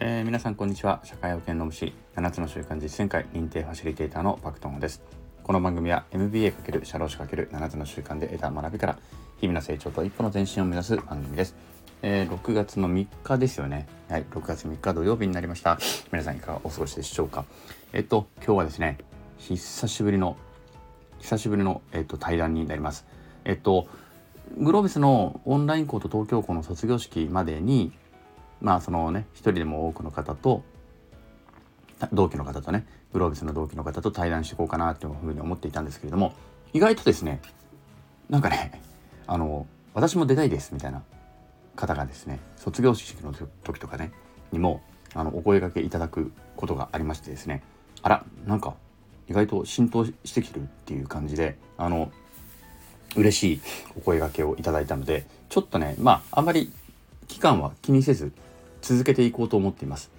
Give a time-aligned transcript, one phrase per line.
[0.00, 1.00] えー、皆さんこんにちは。
[1.02, 5.02] 社会保険の虫7つの習慣実践会認定ファシリテーターのパクトンです。
[5.42, 8.98] この番組は MBA× 社労士 ×7 つの習慣で得た学びから
[9.40, 11.56] 日々の成長と一歩の前進を目指す番組です、
[12.02, 13.88] えー、6月の3日ですよね。
[14.08, 15.76] はい6月3日土曜日になりました。
[16.12, 17.44] 皆さんいかがお過ごしでしょうか。
[17.92, 18.98] えっと今日はですね
[19.38, 20.36] 久しぶりの
[21.18, 23.04] 久しぶりの、えっと、対談になります。
[23.44, 23.88] えっと
[24.56, 27.90] グロービスのオンライン校と東京校の卒業式までに
[28.60, 30.62] まあそのね一人でも多くの方と
[32.12, 36.34] 同期の方とねグロービスの同期の方と対談していこうかなというふうに思っていたんですけれども
[36.72, 37.40] 意外とですね
[38.28, 38.80] なんかね
[39.26, 41.02] あの私も出たいですみたいな
[41.76, 43.32] 方がですね卒業式の
[43.64, 44.12] 時とかね
[44.52, 44.82] にも
[45.14, 47.62] あのお声がけいただくことがありましてですね
[48.02, 48.74] あらなんか
[49.28, 52.10] 意外と浸透してきてるっていう感じであの
[53.16, 53.60] 嬉しい
[53.96, 56.72] お声がけをいただいたのでちょっとねまああんまり
[57.26, 58.32] 期間は気にせず
[58.82, 60.10] 続けていこうと思っています。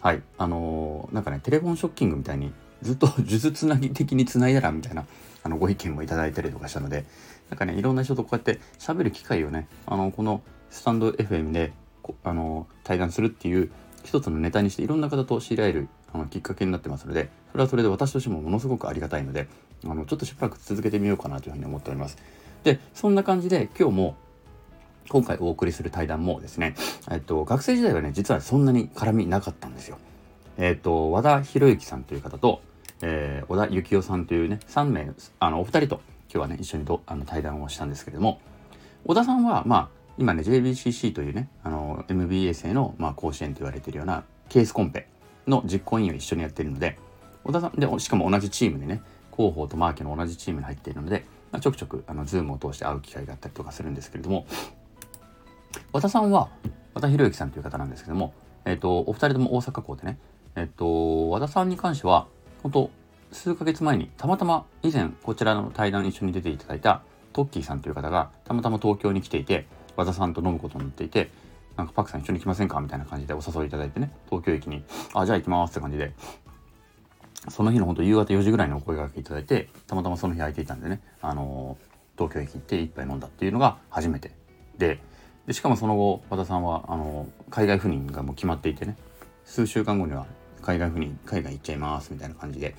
[0.00, 0.22] はい。
[0.38, 5.06] あのー、なんかね、テレフォンショッキングみたいにずっと 数珠つなぎ的につないだらみたいな
[5.44, 7.04] あのご意見もいただいたりとかしたので、
[7.50, 11.72] なんかね、いろんな人とこうやって喋る機会をね、あの、このスタンド FM で、
[12.24, 13.70] あの、対談するっていう
[14.04, 19.48] 一つのネタにしていろんな方と知り合えるあのきっかけになってますので、それはそれで私としてもものすごくありがたいので、
[19.84, 22.16] あの、ちょっとしばらく続けてみようかなというふうに思っております。
[22.64, 24.16] で、そんな感じで今日も
[25.08, 26.74] 今回お送りする対談もですね、
[27.10, 29.98] えっと、学生時代はね、実はそんなに絡みなかったんですよ。
[30.58, 32.60] えっと、和田博之さんという方と、
[33.02, 36.00] えー、小田幸雄さんというね、3名、あの、お二人と
[36.32, 38.40] 今日はね、一緒にあの対談をしたんですけれども、
[39.04, 45.08] 小田さんは、まあ、今ね、JBCC というね、あの、MBA 生の、まあ、甲子園と言われているようなケースコンペ
[45.46, 46.98] の実行委員を一緒にやっているので、
[47.44, 49.02] 織田さんで、しかも同じチームでね、
[49.34, 54.46] 広報とマーケの同じチームに入っているので、まあ、ちょくちょく、あの、 Zoom を通して会う機会があったりとかするんですけれども、
[55.92, 56.48] 和田さんは
[56.94, 58.34] 和田博幸さんという方なんですけども、
[58.64, 60.18] えっ、とお二人とも大阪校でね、
[60.56, 62.26] えっ、と和田さんに関しては
[62.62, 62.90] 本当
[63.32, 67.02] 数ヶ月前にたまたま以前こちらの対談一緒に出ていただいた
[67.32, 69.66] トッキーさんという方がたまたま東京に来ていて
[69.96, 71.30] 和田さんと飲むことになっていて
[71.76, 74.84] なんかパクさん一緒に来ませんかみたいな感じでお誘いいただいてね東京駅に
[75.14, 76.12] あじゃあ行きますって感じで。
[77.48, 81.76] その日の本当夕方4時ぐらいにお声がけいただいてたまたまその日空いていたんでねあの
[82.16, 84.30] 東京駅行って一杯飲んだっていうのが初めて
[84.78, 85.00] で
[85.46, 88.96] でしかもその後和田さんはあの海外赴任がもう決まっていてね。
[89.44, 90.26] 数週間後には
[90.62, 92.74] 海外赴任海外行っちゃいますみたいな感じで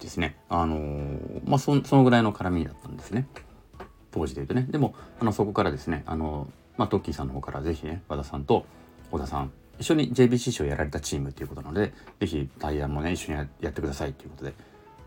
[0.00, 0.36] ですね。
[0.48, 3.28] あのー、まあそのぐらいの絡みだったんですね。
[4.10, 4.66] 当時で言うとね。
[4.68, 8.66] でもあのそこからですねあのまあトッキーさんの方から是非ね和田さんと
[9.10, 14.54] 小田さん一緒に JBCC をやられたチームっていうことなので是非対談もね一緒にやってくださいということで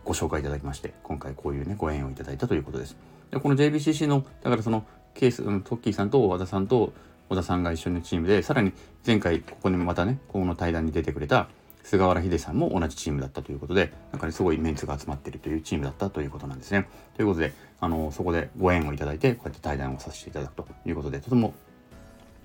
[0.03, 2.95] ご紹介いただきまして今回こういうねご縁をいただいたということです。
[3.31, 6.94] でこの JBCC のだからそのケース、うん、トッキーさんと和田さんと
[7.29, 8.73] 小田さんが一緒のチームで、さらに
[9.05, 11.47] 前回ここにまたね、この対談に出てくれた
[11.83, 16.88] 菅原秀さんも同じチームだったということで、なんかね、すごいメンツが集まってるというチームだったということなんですね。
[17.16, 21.53] ということで、あの、そこでご縁をいただいて、こうやって対談をさせていただくということで、とても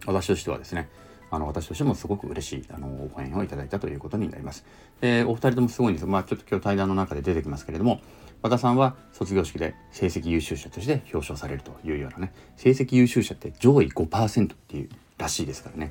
[0.06, 0.88] 私としてはですね、
[1.30, 4.64] あの、私としてもすごく嬉しい、あの、ご縁をいただいたということになります。
[5.00, 6.06] で、お二人ともすごいんです。
[6.06, 8.00] まあ、ちょっと今日対談の中で出てきますけれども、
[8.46, 15.90] 和田さんは卒業式で成績優秀者として表彰されるというようなね、成績優秀者って上位5%っていうらしいですからね。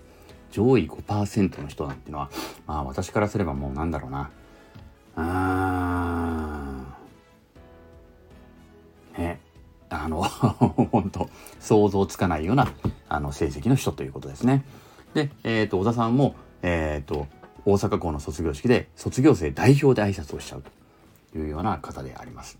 [0.51, 2.29] 上位5%の人なんていうのは、
[2.65, 4.31] まあ私からすればもうなんだろうな。
[5.17, 9.41] あーね。
[9.89, 11.29] あの、 本当
[11.59, 12.71] 想像つかないような、
[13.09, 14.63] あの、成績の人ということですね。
[15.13, 17.27] で、えっ、ー、と、小田さんも、えっ、ー、と、
[17.65, 20.71] 大阪校の卒業式で卒業生代表で挨拶をしちゃうと。
[21.37, 22.57] いうような方であります。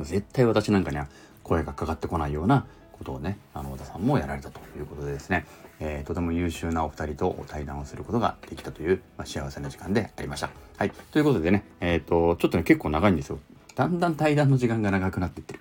[0.00, 1.08] 絶対私なんかには
[1.42, 5.46] 声がかかってこないようなことをね、あの、小田さんもやられたということでですね、
[5.80, 10.50] えー、とても優秀なお二人と対談をすることができたという、まあ、幸せな時間でありました。
[10.76, 10.90] はい。
[11.10, 13.38] ということでね、えっ、ー、と、ちょっとね、結構長いんですよ。
[13.74, 15.60] だんだん対談の時間が長くなっていってる。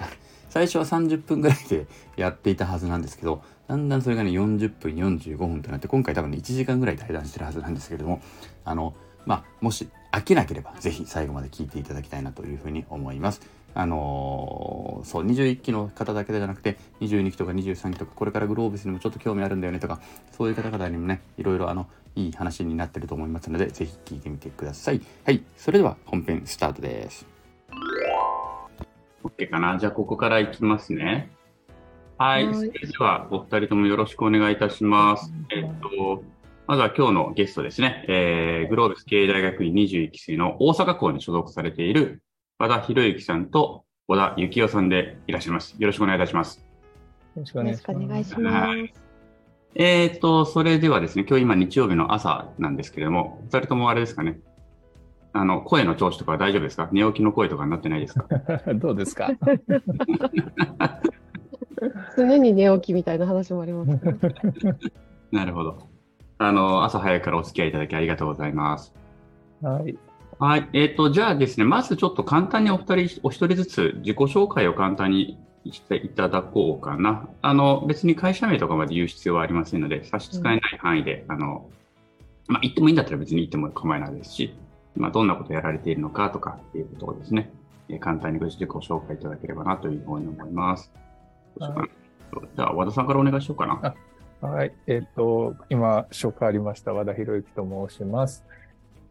[0.48, 1.86] 最初は30分ぐらいで
[2.16, 8.22] やっていたはずなんですけど、だんだんそれがね、40分、45分となって、今回多分ね、1時間ぐらい対談してるはずなんですけれども、
[8.64, 8.94] あの、
[9.26, 13.40] まあ、もし飽きなければぜひ最後まで聞いていただきたいなというふうに思います。
[13.74, 20.00] あのー、そう21期の方だけじゃなくて22期とか23期とかこれからグローブスにもちょっと興味あるんだよねとか
[20.32, 21.86] そういう方々にもねいろいろあの
[22.16, 25.00] いい話になってると思いますのでぜひ聞いてみてください。
[25.24, 27.24] はいそれでは本編スタートです。
[29.22, 29.78] OK かな？
[29.78, 31.30] じゃあここからいきますね。
[32.16, 32.52] はい。
[32.52, 35.32] それではお二人ともよろしくお願いいたします。
[35.50, 36.24] えっと
[36.68, 42.22] まずは今日のゲストですね、えー、グローブス経営大学院21期生の大阪校に所属されている
[42.58, 45.76] 和田博之さんと小田幸雄さんでいらっしゃいます。
[45.78, 46.58] よろしくお願いいたします。
[46.58, 46.64] よ
[47.36, 47.72] ろしくお願
[48.20, 48.92] いします。
[49.76, 54.38] えっ、と、それではですね、今日今日曜日の朝なんですけれども、二人ともあれですかね、
[55.32, 58.26] あの、声の調子とか大丈夫ですか寝起きの声とかになってないですか
[58.74, 59.30] どうですか
[62.14, 63.98] 常に寝起きみたいな話もあります、ね。
[65.32, 65.97] なるほど。
[66.38, 68.92] あの、朝早くからお付き合いいただきありがとうございます。
[69.60, 69.98] はい。
[70.38, 70.68] はい。
[70.72, 75.36] えっ、と、じゃあですね、まずちょっと簡単にお二人、お一人ずつ自己紹介を簡単に
[75.66, 77.28] していただこうかな。
[77.42, 81.68] あの、別に会社名とかまで言う必要はありませんので、差し支えない範囲で、あの、
[82.46, 84.54] まあ、言ってもいいんだったら別に言っても構わないですし、
[84.96, 87.52] まあ、どんなことをやられているのかとかっていうことをですね、
[87.88, 90.92] えー簡単にご自己紹介いただければなというふうに思います。
[91.58, 91.88] どうしようかな
[92.56, 93.94] じゃあ、和田さんからお願いしようかな。
[94.40, 94.72] はい。
[94.86, 98.44] えっ、と、今、紹介ありました和田博之と申します。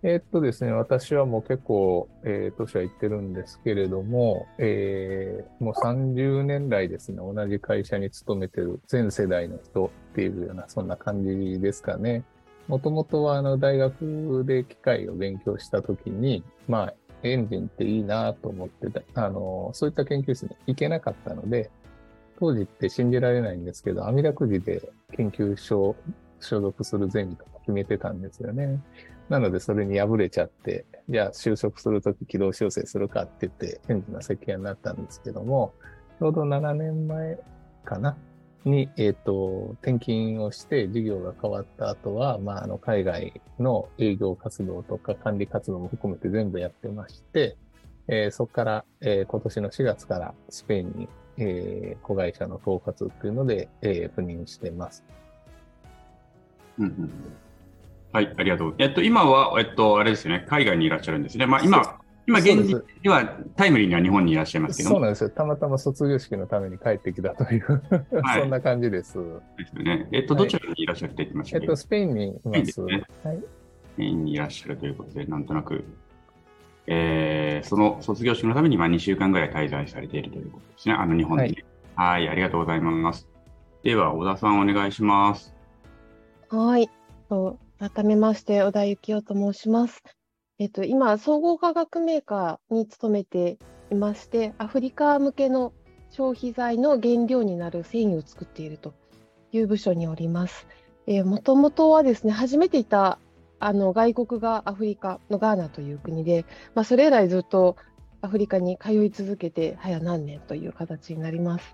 [0.02, 12.24] えっ、とですね、私はもう結構、えー、年は行ってるんですけれども、えーもう30年来ですね、同じ会社に勤めてる全世代の人っていうような、そんな感じですかね。
[12.70, 21.70] もともとは、あの、大学で機械を勉強したときに、まあ、エンジンっていいなと思ってた、あの、そういった研究室に行けなかったので、
[22.40, 25.96] 当時って信じられないんですけど、網だくじで研究所
[26.40, 28.82] 所属するゼミとか決めてたんですよね。
[29.30, 35.74] なのでそれに敗れちゃって、じゃあ就職するとき軌道修正するかって言って変な設計になったんですけども、
[36.20, 37.38] ちょうど7年前
[37.84, 38.16] かな？
[38.66, 47.58] に、えっ、と、転勤をして事業が変わった後は、まあ、あの、海外の営業活動とか管理活動も含めて全部やってまして、
[48.10, 55.04] えーそこから、えー今年の4月からスペインにえー子会社の統括っていうので、えー赴任してます。
[56.80, 57.12] うんうん
[58.14, 58.76] はい、ありがとう。
[58.78, 61.46] えっと、今は、えっと、あれですよね、海外にいらっしゃるんですね。
[61.46, 65.30] まあ、今、今、現時ではタイムリーには日本にいらっしゃいますけども、そうなんですよ。
[65.30, 67.82] たまたま卒業式のために帰ってきたという、
[68.22, 69.14] はい そんな感じです。
[69.58, 70.08] ですよね。
[70.12, 72.66] えっと、はいどちらにいらっしゃるって言ってましたっけ、えっと、スペインにいスペインます。
[72.66, 73.38] ですねはい。
[73.38, 75.84] スペインにいらっしゃるということで、なんとなく、
[76.88, 80.96] えーその卒業式のために、まあ、2週間ぐらい滞在されているということですね。
[80.96, 81.64] あの、日本に。
[81.96, 83.28] はい、ありがとうございます。
[83.84, 85.54] では、小田さん、お願いします。
[86.50, 86.90] はい。
[87.30, 90.04] と改めまして、小田幸男と申します。
[90.60, 93.58] えっと、今、総合化学メーカーに勤めて
[93.92, 95.74] いまして、アフリカ向けの
[96.12, 98.94] 消費財の原料になる繊維を作っていると
[99.52, 100.68] いう部署におります。
[101.06, 103.20] えー、もともとはですね、初めていた
[103.60, 106.46] あの外国がアフリカのガーナという国で、
[106.76, 107.76] まあ、それ以来ずっと
[108.22, 111.74] アフリカに通い続けて、早何年という形になります。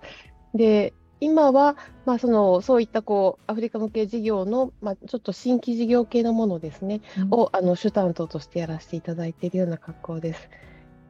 [0.54, 7.00] で、今は、まあ、そのそういったこうアフリカ向け事業の、まあ、ちょっと新規事業系のものですね、
[7.30, 10.48] をあの主担当としてやらせていただいているような格好です。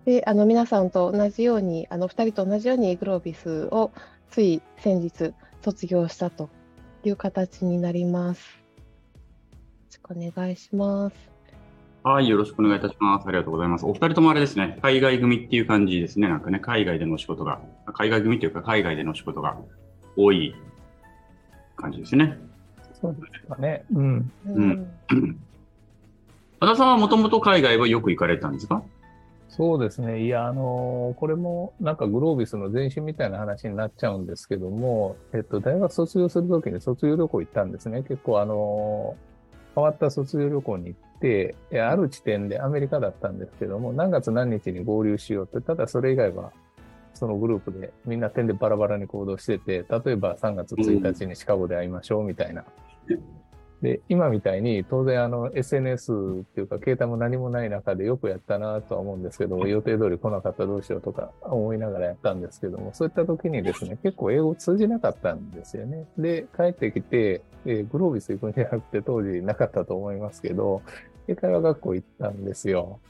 [0.04, 3.90] で、あの皆さんと同じように、あの2人と同じようにグロービスを
[4.30, 6.50] つい先日卒業したと
[7.04, 8.63] いう形になります。
[9.94, 11.16] よろしくお願いします。
[12.02, 13.28] はい、よろしくお願いいたします。
[13.28, 13.86] ありがとうございます。
[13.86, 16.28] お二人ともあれですね、海外組っていう感じですね。
[16.28, 17.60] なんかね、海外での仕事が、
[17.92, 19.56] 海外組というか、海外での仕事が
[20.16, 20.54] 多い
[21.76, 22.36] 感じですね。
[23.00, 23.84] そうですかね。
[23.94, 24.32] うん。
[24.46, 24.86] うん
[26.60, 28.82] 和田さんはもともと海外はよく行かれたんですか？
[29.48, 30.24] そうですね。
[30.24, 38.02] いや、あのこれもなんかグロービスの前身みたいな話になっちゃうんですけども、えっと、大学卒業するときに卒業旅行行ったんですね。
[38.02, 39.14] 結構あの
[39.74, 46.52] 変わった卒業旅行に行って、ある地点でアメリカだったんですけども、何月何日に合流しようって、ただそれ以外は、
[47.14, 52.64] そのグループでみんな点でバラバラに行動してて、例えば3月1日にシカゴで会いましょうみたいな。
[53.84, 66.06] で、今みたいに当然あの SNS っていうか携帯も何もない中でよくやったなとは思うんですけど、予定通り来なかったらどうしようとか思いながらやったんですけども、そういった時にですね、結構英語通じなかったんですよね。
[66.16, 70.80] で、帰ってきて、えーグロービス行くんじゃなくて当時なかったと思いますけど、
[71.28, 73.00] 英会話学校行ったんですよ。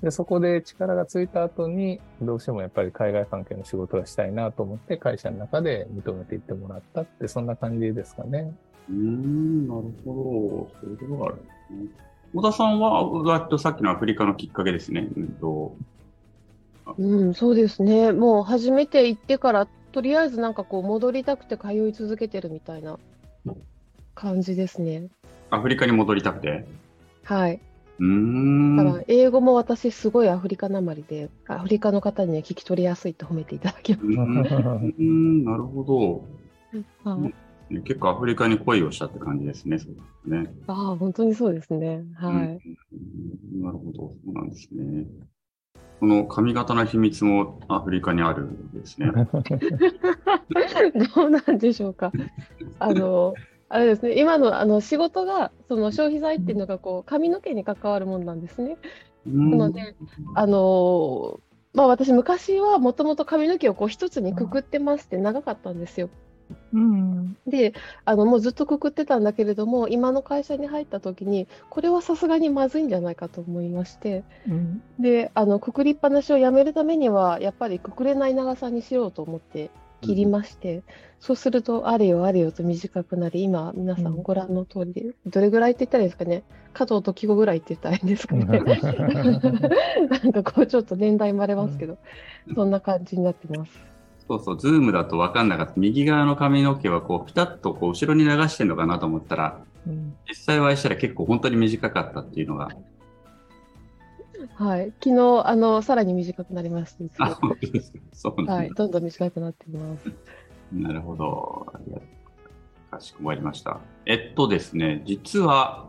[0.00, 8.54] で、そこで力がついた後に、どうしてもやっぱり海外関係の仕事がしたいなと思って会社の中で認めていってもらったって、そんな感じですかね。
[8.90, 10.86] うーん、なるほど。
[10.86, 11.86] そういうことがあるんですね。
[12.34, 15.08] 小田さんは、とさっきのアフリカのきっかけですね。
[15.16, 15.76] うんと、
[16.98, 18.12] うん、そうですね。
[18.12, 22.98] もう初めて行ってから、とりあえずなんかこう戻りたくて通い続けてるみたいな
[24.14, 25.08] 感じですね。
[25.50, 26.64] アフリカに戻りたくて？
[27.24, 27.60] はい。
[27.98, 28.76] うーん。
[28.76, 36.24] だから英語も私すごいアフリカなまりで、アフリカの方には聞き取りやすいと褒めていただきまうーん、なるほど。
[36.72, 37.08] す。
[37.08, 37.34] はいね
[37.84, 39.78] 結構アフリカに恋をしたって感じですね。
[39.78, 40.50] そうですね。
[40.66, 42.04] ああ、本当にそうですね。
[42.14, 42.60] はい。
[43.54, 43.94] うんなるほど。
[43.94, 45.06] そうなんですね。
[46.00, 49.10] この髪型の秘密もアフリカにあるんですね。
[51.14, 52.12] どうなんでしょうか。
[52.78, 53.34] あの、
[53.68, 58.78] あれですね、今のあの仕事が、その消費財っていうのがこう髪の毛に関わるものなんですね。
[59.50, 59.94] なので、
[60.34, 61.40] あのー
[61.72, 66.10] まあ私昔はもともと髪の毛をこう一つにくくってますって長かったんですよ。
[66.72, 67.36] うん。
[67.46, 74.82] で、あのもうずっとくくってたんだけれども、今の会社に入った時に、これはさすがにまずいんじゃないかと思いまして、うん。
[74.98, 80.82] で、あのくくりっぱなしをやめるためには、やっぱりくくれない長さにしようと思って切りまして、
[81.18, 86.42] そうすると、あれよあれよと短くなり、今、皆さんご覧の通りで、どれぐらいって言ったらいいですかね、
[86.72, 88.46] 加藤時子ぐらいって言ったらいいんですかね？
[88.48, 91.98] なんかこう、ちょっと年代バレますけど、
[92.54, 93.72] そんな感じになってます。
[94.30, 95.72] そうそう、ズームだと分かんなかった。
[95.76, 102.68] 右側の髪の毛はこう、ピタッとこう後ろに流してるのかなと思ったら、うん実際お会いしたら結構本当に短かったっていうのが。
[104.54, 107.98] はい、昨日、あの、さらに短くなりまして、実あ、は本当ですか。
[108.12, 110.12] そうなんだはい、どんどん短くなっています。
[110.72, 111.66] なるほど。
[112.90, 113.80] かしこまりました。
[114.06, 115.88] えっとですね、実は、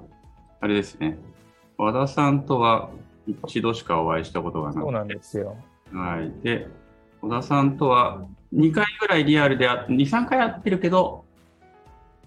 [0.60, 1.19] あれですね、
[1.77, 2.89] 和田さんとは
[3.27, 5.55] 一度しかお会いしたことがなくて、そうなんですよ。
[5.93, 6.31] はい。
[6.43, 6.67] で、
[7.21, 11.25] 小田さんとは2回ぐらいリアルであ、2、3回会ってるけど、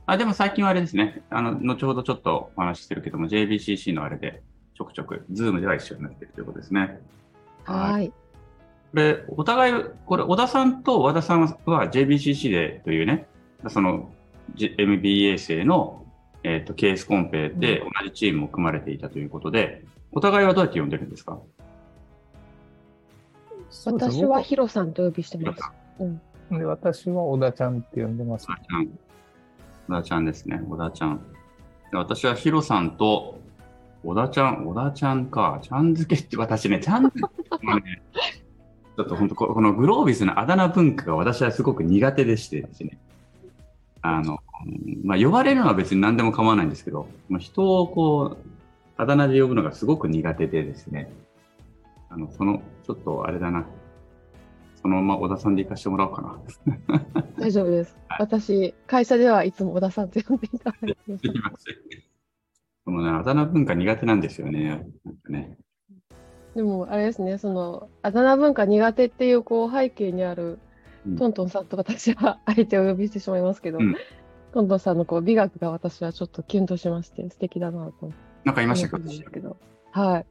[0.06, 4.42] あ、でも最近はあれですね、あの、後ほどちょっとお話ししてるけども、JBCC のあれで、
[4.76, 7.00] ちょくちょく、ズームでは一緒になってるということですね。
[7.64, 8.08] はい。
[8.08, 8.14] こ
[8.94, 13.26] れ、お互い、これ、小田さんと和田さんは JBCC でというね、
[13.68, 14.12] その、
[14.54, 16.04] G- MBA 生の、
[16.42, 19.82] えっとケースコンペで同じチームを組まれていたということで、
[20.12, 21.38] お互いはどうやって呼んでるんですか？
[23.86, 25.62] 私はヒロさんとお呼びしてます。
[25.98, 28.54] 僕で私は小田ちゃんって呼んでます小。
[28.54, 28.86] 田ちゃん。
[29.88, 31.20] 小田ちゃんですね、小田ちゃん。
[31.90, 33.40] で私はヒロさんと、
[34.02, 37.20] 小田ちゃん、小田ちゃんか、ちゃん付けって私ね、ちゃん付
[37.60, 38.02] けはね、
[38.96, 42.98] ちょっと本当ここのグロービスのあだ名文化が私はすごく苦手でしてですね。
[44.02, 48.50] あの、うんまあ、呼ばれるのは別に何でも構わないんですけど、まあ、人をこう、
[48.96, 51.10] あだ名で呼ぶのがすごく苦手でですね。
[52.10, 53.66] あの、その、ちょっとあれだな。
[54.80, 57.14] そのまま小田さんで行かしてもらおうかな。
[57.38, 57.96] 大丈夫です。
[58.18, 61.74] 私、会社ではいつも小田さんと呼んでいただいてますすいません。
[62.84, 64.86] このね、あだ名文化苦手なんですよね。
[65.04, 65.56] なんかね。
[66.54, 70.58] でも、あれですね、その、あだ名文化苦手っていう、こう、背景にある
[71.06, 73.94] うん、トントンさんと私は、あえてお呼びしてしまいますけど、うん
[74.52, 78.12] トントンさんのこう美学が私はちょっとキュンとしまして、素敵だなと
[78.44, 79.56] なんか言いましたけど、
[79.90, 80.26] はい。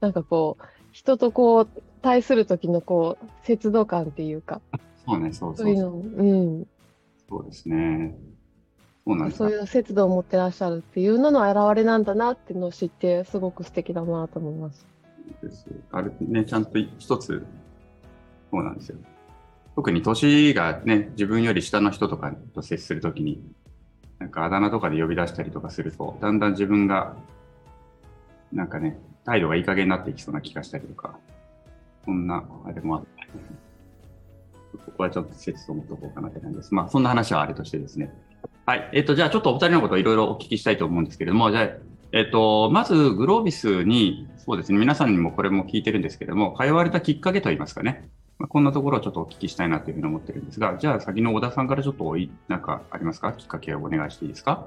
[0.00, 0.62] なんかこう、
[0.92, 1.68] 人とこう、
[2.02, 4.60] 対する時のこう、節度感っていうか、
[5.06, 6.02] そうね、そうそううそう。
[6.02, 6.66] そいうの、うん、
[7.28, 8.16] そうですね。
[9.04, 14.86] そうなんですそういう節度を持ってらっしゃるっていうのの表れなんだなっていうのを知って、すごく素敵だなと思います。
[15.42, 15.66] です。
[15.90, 17.44] あれね、ちゃんと一つ、
[18.50, 18.98] そうなんですよ。
[19.74, 23.42] 特に年がね、自分より下の人とかと接するときに、
[24.18, 27.16] なんかあだ名とかで呼び出したりとかすると、だんだん自分が、
[28.52, 31.18] なんかね、態度がいい加減になっていきそうな気がしたりとか、
[32.04, 33.08] そんな、あれもあって、
[34.84, 36.74] ここはちょっと節度を持っておこうかなって感じです。
[36.74, 38.12] まあ、そんな話はあれとしてですね。
[38.66, 38.90] はい。
[38.92, 41.68] えっ、と、じゃあちょっとお二人のことをいろいろお聞きしたいと思うんですけれども、じゃあ、
[42.12, 53.32] えっ、と、まず、グロービスに、そうですね、皆さんにもこれも聞いてるんですけれども、通われたきっかけといいますかね、まあ、こんなところをちょっとお聞きしたいなというふうに思ってるんですが、じゃあ先の小田さんからちょっとおい、なんかありますか？
[53.34, 54.66] きっかけをお願いしていいですか？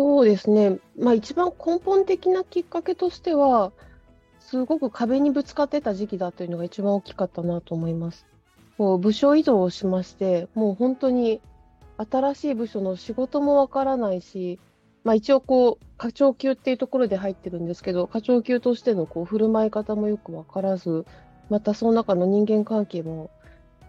[0.00, 0.78] そうですね。
[0.98, 3.70] まあ一番根本的なきっかけとしては、
[4.38, 8.26] すごく壁にぶつかってた時期だというのが一番大きかったなと思います。
[8.78, 11.42] こう部署移動をしまして、もう本当に
[11.98, 14.58] 新しい部署の仕事もわからないし、
[15.04, 21.04] まあ一応こう課長級っていうところで入ってるんですけど、課長級としてのこう振る舞い方もよくわからず、
[21.50, 23.28] またその中の人間関係も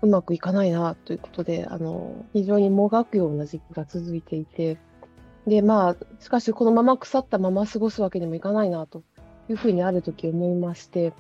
[0.02, 4.78] うまくいかないなということで、あの、非常にもがくような時期が続いていて、
[5.48, 9.04] で、まあ、しかしこのまま腐ったまま過ごすわけにもいかないなと
[9.50, 11.14] いうふうにある時思いまして、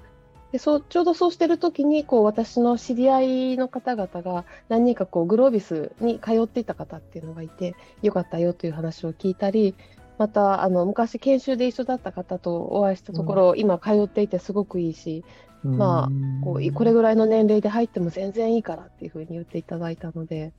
[0.51, 9.75] でそうちょうどそうしてる時にこう私の知り合いの方々が何人かこうグロービスに通っていた方っていうのがいてよかったよという話を聞いたり
[10.17, 15.23] またあの昔研修で一緒だった方とお会いしたところ、今通っていてすごくいいし
[15.63, 16.09] まあ
[16.43, 20.51] こうこれぐらいの年齢で入っても全然いいからっていうふうに言っていただいたので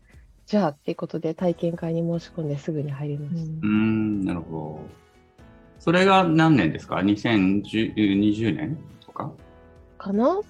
[0.47, 3.43] じゃあっていうことで体験会に申し込んですぐに入りました。
[3.43, 5.03] うーん、なるほど。
[5.79, 9.33] それが何年ですか ?2020 年とか？
[9.99, 10.41] かな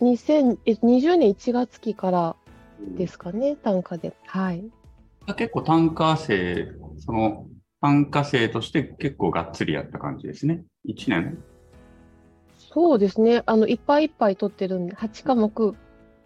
[0.00, 2.36] ？2020年1月期から
[2.96, 4.16] ですかね、単価で。
[4.26, 4.64] はい。
[5.36, 7.46] 結構単価生、その
[7.80, 10.64] 単価生として結構がっつりやった感じですね。
[10.88, 11.42] 1年？
[12.56, 13.42] そうですね。
[13.46, 15.74] あの、いっぱいいっぱい取ってるんで、8科目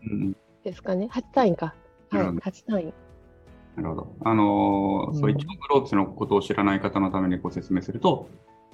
[0.02, 0.36] うん。
[0.62, 1.08] ですかね。
[1.10, 1.66] 8単位か。
[1.66, 1.74] は
[2.12, 2.94] い、なるほど8単位。
[3.76, 4.16] なるほど。
[4.24, 8.28] あのーうんそう、一応グローブスのことを知らない方のためにご説明すると、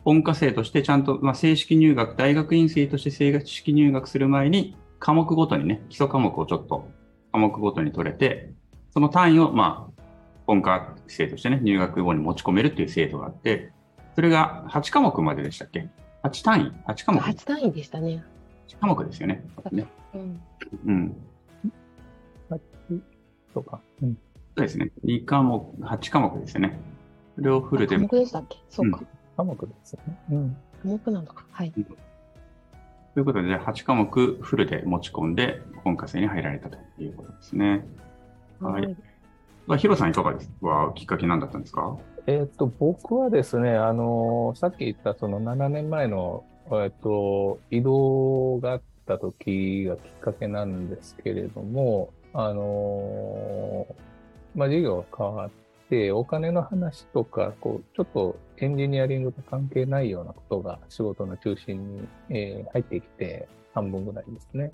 [0.04, 6.88] 本科生としてちゃんと、まあ、正式入学、大学院生として正式入学する前に、科目ごとにね、基礎科目をちょっと
[7.32, 8.52] 科目ごとに取れて、
[8.92, 10.02] その単位を、まあ、
[10.46, 13.72] 本科生としてね、入学後に持ち込めるっていう制度があって、
[14.14, 15.88] それが8科目まででしたっけ
[16.24, 18.24] ?8 単位 ?8 科目 ?8 単位でしたね。
[18.68, 19.44] 8科目ですよね。
[19.72, 20.40] ねうん。
[20.86, 21.16] うん。
[23.54, 23.80] とか。
[24.02, 24.18] うん。
[24.56, 24.90] そうですね。
[25.04, 26.78] 2科目、8科目ですよね。
[27.36, 28.58] それをフルで科目でしたっけ？
[28.68, 29.02] そうか。
[29.36, 30.18] 科目ですよね。
[30.32, 30.56] うん。
[30.82, 31.46] 科目なのか。
[31.50, 31.72] はい。
[31.72, 37.86] ということで、8科目フルで持ち込んで、本科生に入られたということですね。
[38.60, 38.96] はい。
[39.66, 40.48] まあ、ヒロさんいかがです？
[40.60, 41.96] かきっかけ何だったんですか？
[42.26, 53.86] えっと、僕はですね、あの、さっき言ったその7年前の、えっと、移動があった時がきっかけなんですけれども、あの、
[54.54, 55.50] まあ、事業が変わっ
[55.88, 64.72] て、お金の話とか、こう、ちょっとエンジニアリングと関係ないようなことが仕事の中心に、えー入ってきて、半分ぐらいですね。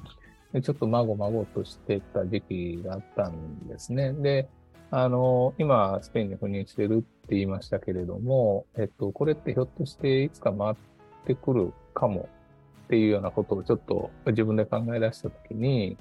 [0.53, 4.13] でちょっとまごまごとしてた時期があったんですね。
[4.13, 4.49] で、
[4.91, 10.75] あの、今、スペインに赴任してるって言いましたけれども、えっと、これってひょっとしていつか回っ
[11.27, 12.29] てくるかも
[12.85, 15.97] っていうようなことをちょっと自分で考え出したときに、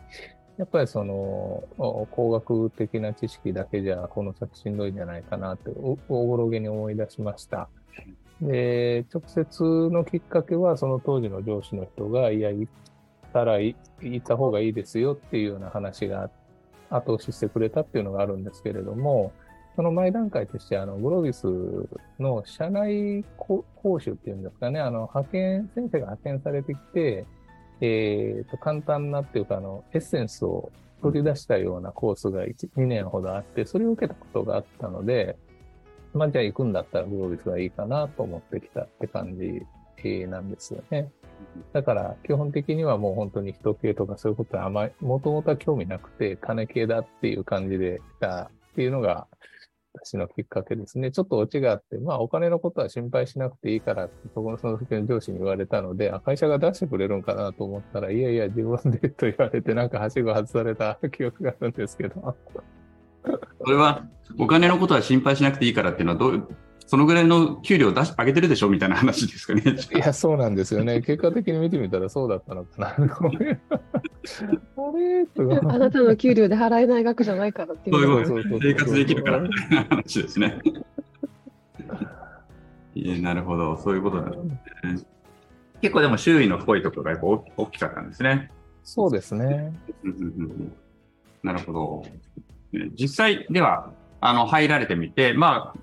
[0.57, 1.63] やっぱりその、
[2.11, 7.69] 工学的な知識だけじゃこの先しんどいんじゃないかなって、おぼろげに思い出しました。
[8.41, 12.71] で、直接のきっかけは、その当時の上司の人が、いや、行っ
[13.33, 16.29] たらい、行った方がいいですよっていうような話が
[16.89, 19.33] 後押ししてくれたっていうのがあるんですけれども、
[19.75, 21.47] その前段階として、あの、グロービス
[22.17, 27.25] の社内講講習っていうんですかね、あの、派遣、先生が派遣されてきて、
[27.81, 35.37] えっ、と、簡単なっていうか、あの、エッセンスを取り出したようなコースが1、2年ほどあって、それを受けたことがあったので、
[36.13, 39.61] まあ、じゃあ行くんだったらグロービスがいいかなと思ってきたって感じ
[40.27, 41.11] なんですよね。
[41.73, 49.27] だから、基本的にはもう本当に人系とかそういうことはあまり、もともとは興味なくて、金系だっていう感じで来たっていうのが、
[50.03, 51.11] 私のきっかけですね。
[51.11, 62.35] ちょっとオチがあって、まあお金のことは心配しなくていいからって、そこのその時の上司に言われたので、あ会社が出してくれるんかなと思ったら、いやいや、自分でと言われて、なんかはしご外された 記憶があるんですけど。
[63.63, 64.05] それは、
[64.37, 66.47] お金のことは心配しなくていいからっていうのは、どう、
[66.87, 68.69] そのぐらいの給料を出し上げてるでしょ？
[68.69, 69.63] みたいな話ですかね。
[69.95, 71.01] いや、そうなんですよね。
[71.01, 72.95] 結果的に見てみたらそうだったのかな。
[74.77, 77.95] あれとかあなたの給料で払えない額じゃないからっていう。
[77.95, 80.59] そういうことそう生活できるからみたいな話ですね。
[82.95, 84.37] いやなるほど、そういうことだ、ね。
[85.81, 88.49] 結構でも周囲の濃いところがやっぱ大大きかったんですね。
[88.83, 89.73] そうですね。
[91.43, 92.05] なるほど。
[92.71, 95.79] ね実際では、あの、入られてみて、まあ、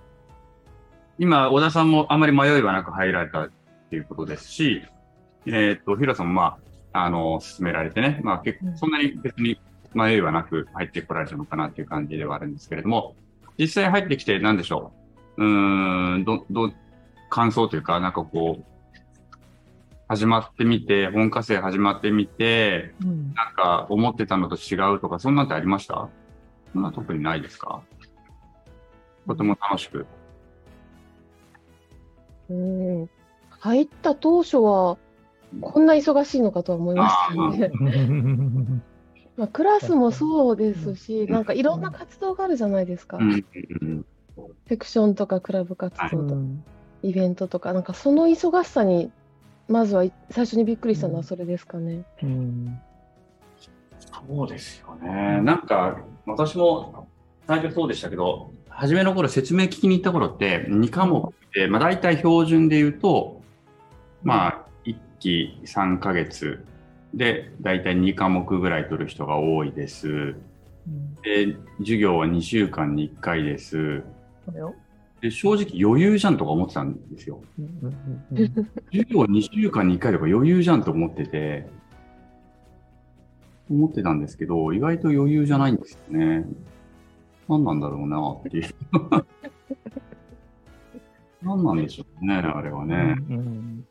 [1.19, 3.51] 今、小田さんもあまり迷いはなく入られたっ
[3.91, 4.83] ていうことですし、
[5.47, 6.59] えっ、と、ヒロさんもまあ、
[6.93, 9.61] あの、進められてね、まあ結構、そんなに別に
[9.95, 13.15] 迷いはなく入ってこられたのかなっていう感じではあるんですけれども、
[13.59, 14.93] 実際入ってきて何でしょ
[15.37, 15.45] う。
[15.45, 16.73] うーん、ど、ど、
[17.31, 18.65] 感想というか、なんかこう、
[20.09, 23.33] 始まってみて、本科生始まってみて、うん。
[23.33, 26.11] なんか思ってたのと違うとか、そんなんってありました？
[26.75, 27.81] そんな特にないですか？
[29.27, 30.05] とても楽しく。
[32.51, 33.11] うん。
[33.49, 34.99] 入った当初は、
[35.61, 37.71] こんな忙しいのかとは思いましたよね。
[39.37, 43.19] まあ、クラスもそうですし、なんかいろんな活動があるじゃないですか。
[44.69, 46.41] セクションとかクラブ活はい動とか、
[47.03, 49.11] イベントとか、なんかその忙しさに、
[49.69, 52.05] まずはい最初にびっくりしたのはそれですかね。
[52.23, 52.79] うん
[54.29, 55.41] そうですよね。
[55.41, 57.09] なんか、私も
[57.47, 63.43] 最初そうでしたけど、初めの頃説明聞きに行った頃って、2科目で、まあ大体標準で言うと、
[64.23, 64.52] まあ、1
[65.23, 66.65] 期3ヶ月
[67.15, 70.35] で、大体2科目ぐらい取る人が多いです。
[71.23, 74.03] で、授業は2週間に1回です。
[75.21, 77.41] で正直余裕じゃんとか思ってたんですよ。
[78.91, 81.69] 授業2週間に1回とか余裕じゃんと思ってて、
[83.71, 86.45] 思ってたんですけど、意外と余裕じゃないんですよね。
[87.49, 88.75] 何なんだろうなっていう。
[91.43, 93.17] 何なんでしょうね、あれはね。
[93.31, 93.85] うん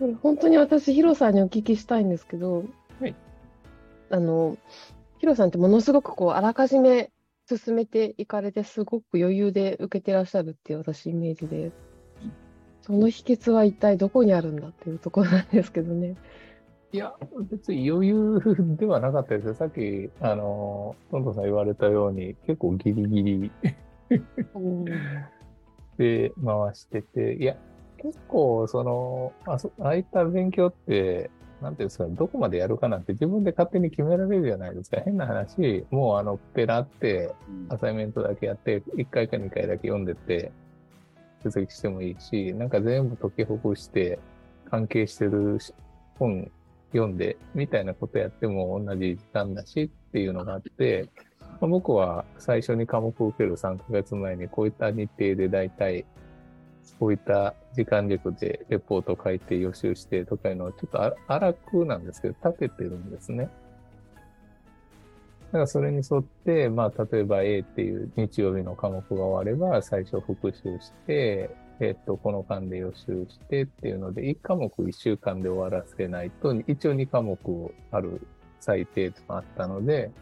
[0.00, 2.64] これ本当に私、ヒロさんにお聞きしたいんですけど、
[3.00, 3.14] はい
[4.08, 4.56] あの、
[5.18, 7.10] ヒロさんってものすごくこう、あらかじめ
[7.46, 11.70] 進めていかれて、すごく余裕で受けてらっしゃるっていう私イメージで、
[12.80, 16.16] その秘訣は一体どこにあるんだっていうところなんですけどね。
[16.92, 17.14] いや、
[17.50, 18.40] 別に余裕
[18.78, 19.54] ではなかったですよ。
[19.54, 23.52] さっき、あの、トントンさん言われたように、結構ギリギリ
[25.98, 27.58] で回してて、いや、
[28.02, 35.00] 結構、その、あそああいった勉強って、なんていうんですか、どこまでやるかなんて自分で勝手に決められるじゃないですか。
[35.00, 37.34] 変な話、もうあの、ペラって、
[37.68, 40.52] アサイメントだけやって、1回か2回だけ読んでって、
[41.44, 44.18] 出席してもいいし、なんか全部解きほぐして、
[44.70, 45.58] 関係してる
[46.18, 46.50] 本
[46.92, 51.08] 読んで、みたいなことやっても同じ時間だしっていうのがあって、
[51.60, 56.04] まあ僕は最初に科目を受ける3ヶ月前にこういった日程で大体、
[56.98, 63.50] こういった時間軸でレポート書いて予習してとかいうのをちょっと荒くなんですけど、立ててるんですね。
[65.50, 77.38] だからそれに沿って、まあ、例えば A っていう日曜日の科目が終われば、最初復習して、えっと、この間で予習してっていうので、1科目1週間で終わらせないと、一応2科目
[77.90, 78.20] ある
[78.60, 80.12] 最低とあったので、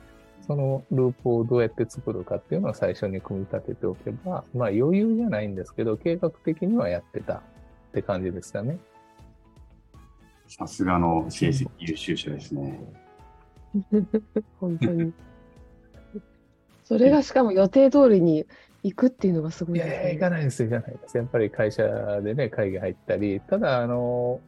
[0.49, 7.41] そのループをどうやって作るかっていうのを最初に組み立てておけば、まあ余裕じゃないんですけど、計画的にはやってたっ
[7.93, 8.79] て感じですかね。
[10.49, 12.81] さすがの成績優秀者ですね。
[14.59, 15.13] 本当に。
[16.85, 18.47] それがしかも予定通りに
[18.83, 21.17] 行くっていうのがすごいですいやいや、行かないです、行かないです。
[21.19, 24.41] やっぱり会社でね、会議入ったり、ただ、あの、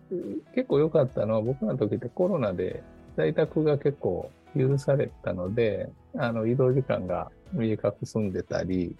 [0.54, 2.82] 結構良かったのは、僕らの時ってコロナで
[3.18, 8.96] 在宅が結構許されたので、あの、移動時間が短く済んでたり、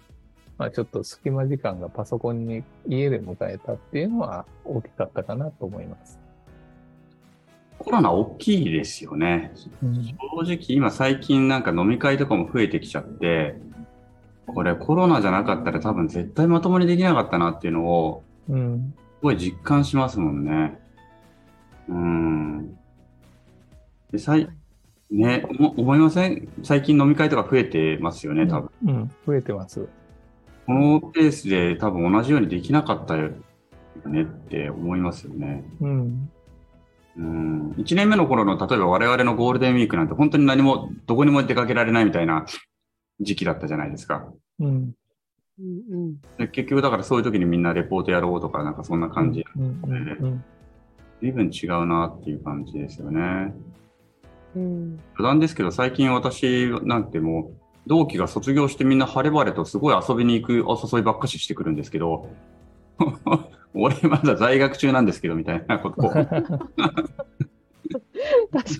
[0.57, 6.19] まあちょっと隙間時間がパソコンに家で迎えたっていうのは大きかったかなと思います。
[7.79, 9.51] コロナ大きいですよね。
[10.35, 13.55] 正直今最近なんか飲み会とかも増えてきちゃって、
[14.45, 18.93] これコロナじゃなかったら多分絶対まともにできなかったなっていうのをうん。
[18.97, 20.79] すごい実感しますもんね。
[21.87, 22.77] うん。
[24.11, 24.47] で、さい、
[25.11, 26.47] ね、お思いません？
[26.63, 28.69] 最近飲み会とか増えてますよね、多分。
[28.85, 29.87] うん、増えてます。
[30.65, 33.31] このペースで多分同じようにできなかったよ
[34.05, 35.65] ねって思いますよね。
[35.81, 36.31] うん。
[37.17, 37.71] うん。
[37.71, 42.45] 1年目の頃の、例えば我々のゴールデンウィークなんて本当に何も、どこにも出かけられないみたいな
[43.19, 44.31] 時期だったじゃないですか。
[44.59, 44.67] うん。
[44.67, 44.93] うん
[45.59, 46.21] うん。
[46.37, 49.43] で結局だからそういう時にみんなレポートやろうとか、なんかそんな感じ。
[49.57, 49.63] うん。
[49.83, 49.93] う
[50.27, 50.43] ん。
[51.19, 53.53] 随分違うなっていう感じですよね。
[54.55, 54.99] うん。
[55.17, 62.27] 余談ですけど、最近私なんてもう、同期が卒業してみんな晴れ晴れとすごい遊びに行くお誘いばっかししてくるんですけど、
[63.73, 66.31] 俺まだ在学中なんですけど、みたいなことを、確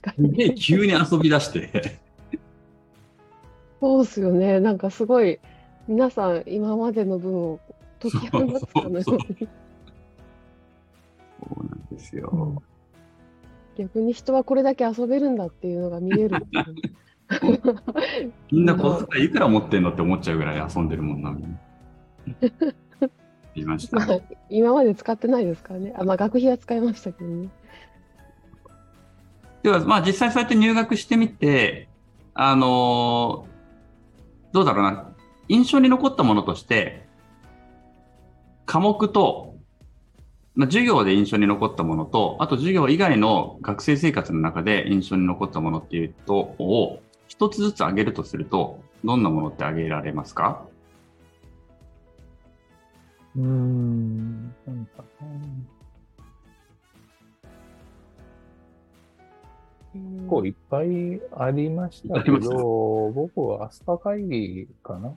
[0.02, 0.56] かに。
[0.56, 2.00] 急に遊び出して、
[3.80, 4.60] そうですよね。
[4.60, 5.40] なんかすごい、
[5.88, 7.60] 皆さん今までの分を
[8.00, 9.48] 解き放ったかのよそううに。
[11.40, 12.30] そうなんですよ。
[12.32, 12.71] うん
[13.78, 16.46] 逆に人はこれだけ遊べるんだっていうのが見える。
[18.52, 21.34] みんな小遣いいくら持ってんのって思っちゃうぐらい遊んでるもんな、
[23.56, 23.98] いました。
[23.98, 25.94] まあ、今まで使ってないですからね。
[25.98, 27.50] あ、まあ、学費は使いましたけどね。
[29.64, 31.88] では、まあ実際そうやって入学してみて、
[32.34, 33.52] あのー
[34.52, 35.14] どうだろうな、
[35.48, 37.08] 印象に残ったものとして、
[38.66, 39.51] 科目と、
[40.54, 50.66] まあ、授業で印象に残ったものと、あと授業以外の学生生活の中で印象に残ったものっていうと、を一つずつ挙げるとすると、どんなものって挙げられますか？
[53.38, 54.54] うん。
[54.68, 55.28] なんかな
[59.94, 65.12] 結構いっぱいありましたけど、僕はアスパ会議かな。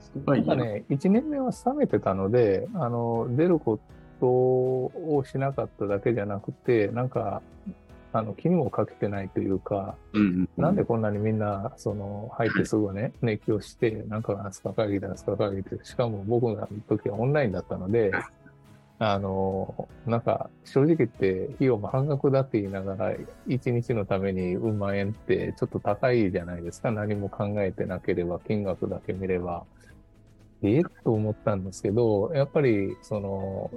[0.00, 3.78] すごないんかね、1年目は冷めてたので、あの、出るこ
[4.22, 7.42] とをしなかっただけじゃなくて、なんか、
[8.12, 18.12] あの、気にもかけてないというか、うんうん、なんでこんなにみんな、その、入ってすぐね、熱狂して、なんか、アスパ会議だ、アスパ会議って、しかも僕の時はオンラインだったので、
[19.00, 23.16] あの、なんか、正直言って、費用も半額だって言いながら、
[23.48, 26.92] 1日のためにうん万円ってちょっと高いじゃないですか。
[26.92, 29.64] 何も考えてなければ、金額だけ見れば。
[30.62, 33.70] えと思ったんですけど、やっぱり、その、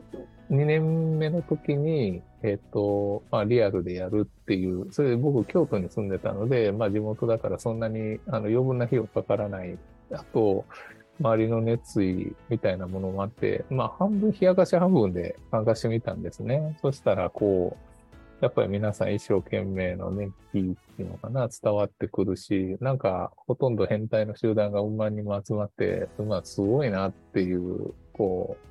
[0.52, 9.78] 2年目の時に、えっ、と、まあ、リアルでやるっていう、それで僕、京都に住んでたので、まあ、地元だからそんなに、あの、余分な費用かからない。
[10.12, 10.66] あと、
[11.20, 16.78] 周りの熱意みたいなものもあって、まあ、半分、冷やかし半分で参加してみたんですね。
[16.82, 17.95] そしたら、こう、
[18.42, 20.62] やっぱり皆さん一生懸命の熱気っ
[20.96, 28.68] ていうのかな、伝わってくるし、なんか、ほとんど変態の集団がうん万人も集まって、まあ、すごいなっていう、こう、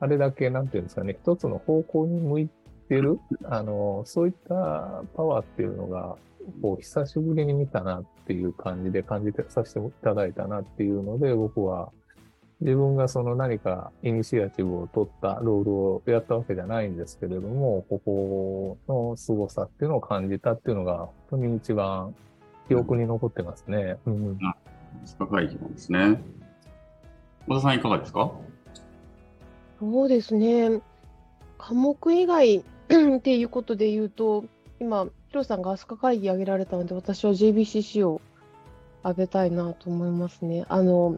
[0.00, 2.48] あれだけ、なんていうんですかね、一つの方向に向い
[2.88, 6.16] てる、あの、そういったパワーっていうのが、
[6.62, 11.92] こう、久しぶりに見たなっていう感じで感じてさせていただいたなっていうので、僕は
[12.62, 22.14] 自分がその何かイニシアチブを取ったロールをやったわけじゃないんですけれども、ここの凄さっていうのを感じたっていうのが、本当に一番
[22.68, 23.96] 記憶に残ってますね。
[24.06, 24.38] うん。
[25.18, 26.22] 深い疑問ですね。
[27.48, 28.30] 小田さんいかがですか？
[29.80, 30.80] そうですね。
[31.58, 32.58] 科目以外
[33.16, 34.44] っていうことで言うと、
[34.78, 38.20] 今、ヒロさんが飛鳥会議挙げられたので、私は JBCC を
[39.02, 40.64] 挙げたいなと思いますね。
[40.68, 41.16] あの、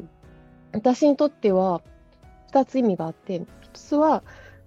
[0.75, 1.83] 私にとっては
[2.53, 4.23] 2つ意味があって、1つは、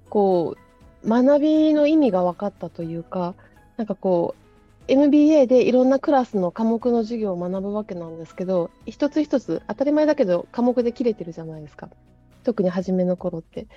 [0.10, 0.56] こ
[1.04, 3.36] う、学びの意味が分かったというか、
[3.78, 4.48] なんかこう、
[4.91, 11.89] MBA でいろんなクラスの科目の授業を学ぶわけなんですけど、一つ一つ当たり前だけど科目で切れてるじゃないですか。
[12.43, 13.67] 特に初めの頃って。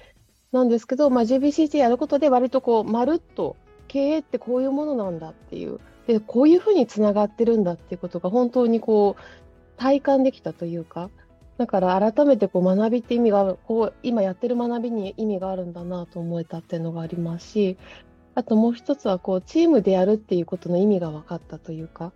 [0.53, 3.57] なんですけど、まあ、JBCT やることで割とこう、まるっと
[3.88, 9.23] 経営ってこういうものなんだっていう、で、こういうふうにつながってるんだっていうことが本当にこう、
[9.77, 11.11] 体感できたというか、
[11.61, 17.77] だから改めてこう学びって意味がこう今やってる学びに意味があるんだなと思えたっていうのがありますし
[18.35, 22.12] あともう一つはこうチームでやるっていうことの意味が分かったというか、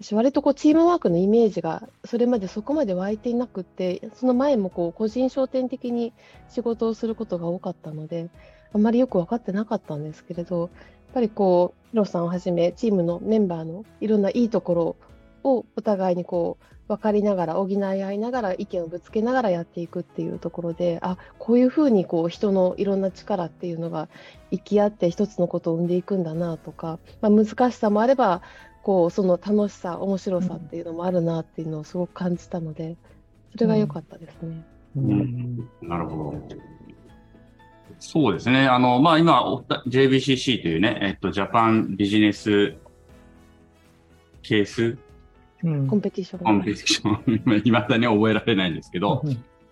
[0.00, 6.12] 私割とこうチームワークのイメージがそれまでそこまで湧いていなくて、その前もこう個人商店的に
[6.48, 8.30] 仕事をすることが多かったので、
[8.72, 10.70] あんまりよく分かってなかったんですけれど、やっ
[11.14, 14.96] ぱりこう、ヒロさんをはじめチームのメンバーのいろんないいところ
[15.44, 24.08] をお互いにこう分かりながら補い合いながら意見をぶつけながらやっていくっていうところであこういうふうにこう人のいろんな力っていうのが
[24.50, 28.42] 生き合って一つのことを生んでいくんだなとか、まあ、難しさもあれば
[28.82, 32.96] こうその楽しさ面白さっていうのもあるなっていうのをすごく感じたので
[33.52, 34.64] それが良かったですね。
[34.96, 36.44] うん、うん、なるほど
[38.00, 38.66] そうですね。
[38.66, 39.42] あの、まあ、今、
[39.86, 42.76] JBCC というね、えっと、ジャパンビジネス
[44.42, 44.96] ケース
[45.62, 46.40] コンペティション。
[46.40, 47.62] コンペティション。
[47.66, 49.22] いまだに覚えられないんですけど、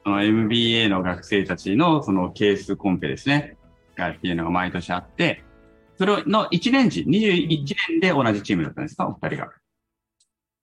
[0.05, 3.57] その MBA の学生たちのそのケースコンペですね。
[3.99, 5.43] がっていうのが毎年あって、
[5.97, 9.51] それの1年時、21年で同じチームだったんですか、お二人が。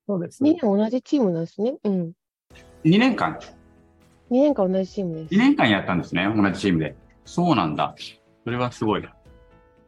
[0.07, 0.51] そうです、ね。
[0.51, 1.75] 2年同じチームなんですね。
[1.83, 2.11] うん。
[2.85, 3.39] 2年間 ?2
[4.29, 5.35] 年間同じチームです。
[5.35, 6.95] 2年間やったんですね、同じチームで。
[7.25, 7.95] そうなんだ。
[8.43, 9.01] それはすごい。
[9.01, 9.07] じ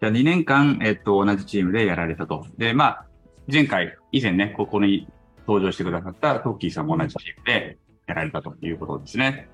[0.06, 2.46] ゃあ2年間、えっと、同じチームでやられたと。
[2.58, 3.06] で、まあ、
[3.52, 5.08] 前回、以前ね、ここに
[5.48, 9.50] 登場してくださったトッキーさんも同じチームでやられたということですね。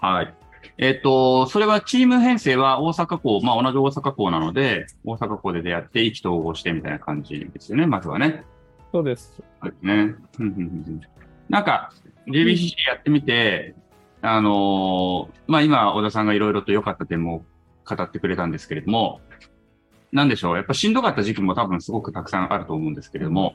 [0.00, 0.34] はい。
[0.78, 8.44] えっ、ー、と、それはチーム編成は大阪校、まあ同じ大阪校なので、大阪校で出会って意気投合してみたいな感じですよね、まずはね。
[8.92, 9.34] そうです。
[9.62, 10.14] そうですね。
[11.48, 11.92] なんか、
[12.28, 13.74] JBCC やってみて、
[14.22, 17.44] あのー、まあ今、小田さんがいろいろと良かった点も
[17.84, 19.20] 語ってくれたんですけれども、
[20.12, 23.54] なんでしょう、やっぱしんどかった時期も多分すごくたくさんあると思うんですけれども、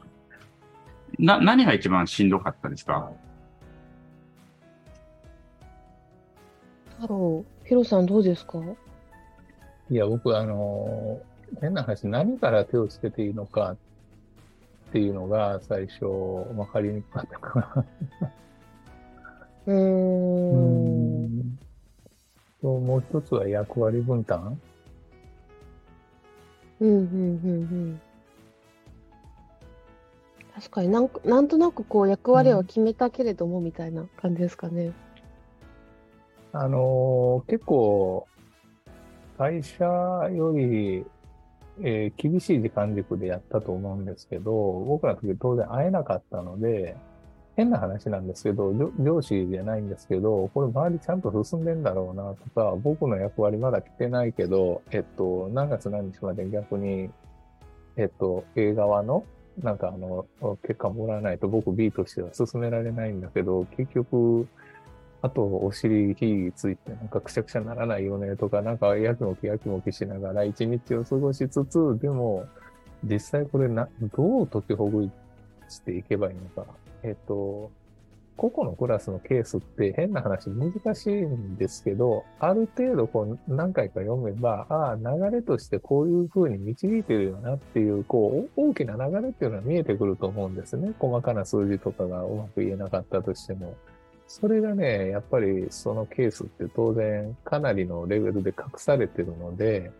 [1.19, 3.11] な、何が一番しんどかったですか？
[6.99, 8.59] 太郎、ヒロさんどうですか？
[9.89, 11.21] いや、僕、あの、
[11.59, 13.77] 変な話、何から手をつけていいのかっ
[14.93, 17.85] ていうのが最初、分かりにくかったかな。
[19.67, 21.25] うーん。
[21.39, 21.59] ん
[22.61, 24.59] と、もう一つは役割分担？
[26.79, 28.01] うん、うん、うん、うん。
[30.61, 34.93] 確かになんなんとなくこう役割は決めたけれども、みたいな感じですかね。
[36.53, 38.27] あのー、結構、
[39.39, 41.03] 会社より、
[41.81, 44.51] えー、厳しい時間軸でやったと思うんですけど、
[44.85, 46.95] 僕らの時当然会えなかったので、
[47.55, 57.09] 変な話なんですけど、上司じゃないんですけど、これ周りちゃんと進んでんだろうなとか、僕の役割まだ来てないけど、えっと、何月何日まで逆に、
[57.97, 59.25] えっと、映画はの
[59.59, 60.25] なんかあの、
[60.63, 64.47] 結果もらわないと僕 B としては進められないんだけど、結局、
[65.21, 72.45] あとお尻火ついてなんかくしゃくしゃならないよねとか、なんかやきもきやきもきしながら一日を過ごしつつ、でも
[73.03, 75.09] 実際これな、どう解きほぐ
[75.69, 76.71] していけばいいのか。
[77.03, 77.71] えっと、
[78.41, 90.91] 個々のクラスのケースって変な話難しいんですけど、ある程度こう何回か読めば、ああ、流れとしてこういう風に導いてるよなっていう、こう、大きな流れっていうのは見えてくると思うんですね。
[90.97, 93.75] 細かな数字とかがうまく言えなかったとしても。
[94.25, 99.91] それがね、やっぱりそのケースって当然かなりのレベルで隠されてるので、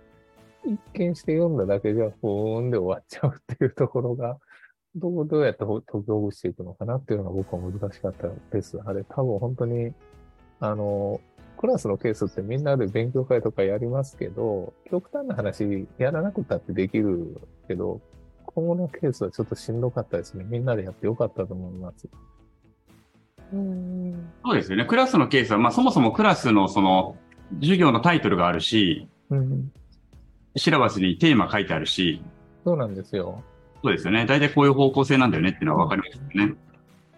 [0.65, 4.39] 一見して読んだだけじゃ、ふーんで終わっちゃうっていうところが、
[4.95, 8.79] どう、どうやって解きほぐしていくのかなっていうのが僕は難しかったです。
[8.85, 9.93] あれ、多分本当に、
[10.59, 11.21] あの、
[11.57, 18.01] クラスのケースってみんなで勉強会とかやりますけど、極端な話、やらなくたってできるけど、
[18.45, 20.43] 今後のケースはちょっとしんどかったですね。
[20.47, 22.09] みんなでやってよかったと思います。
[23.53, 24.31] うん。
[24.43, 24.85] そうですよね。
[24.85, 27.15] クラスのケースは、まあそもそもクラスのその、
[27.59, 29.71] 授業のタイトルがあるし、うん。
[30.55, 32.21] シラバスにテーマ書いてあるし、
[32.65, 33.43] そうなんですよ。
[33.83, 34.25] そうですよね。
[34.25, 36.55] 大体こういう方向性なんだよねっていうのはわかりますよね。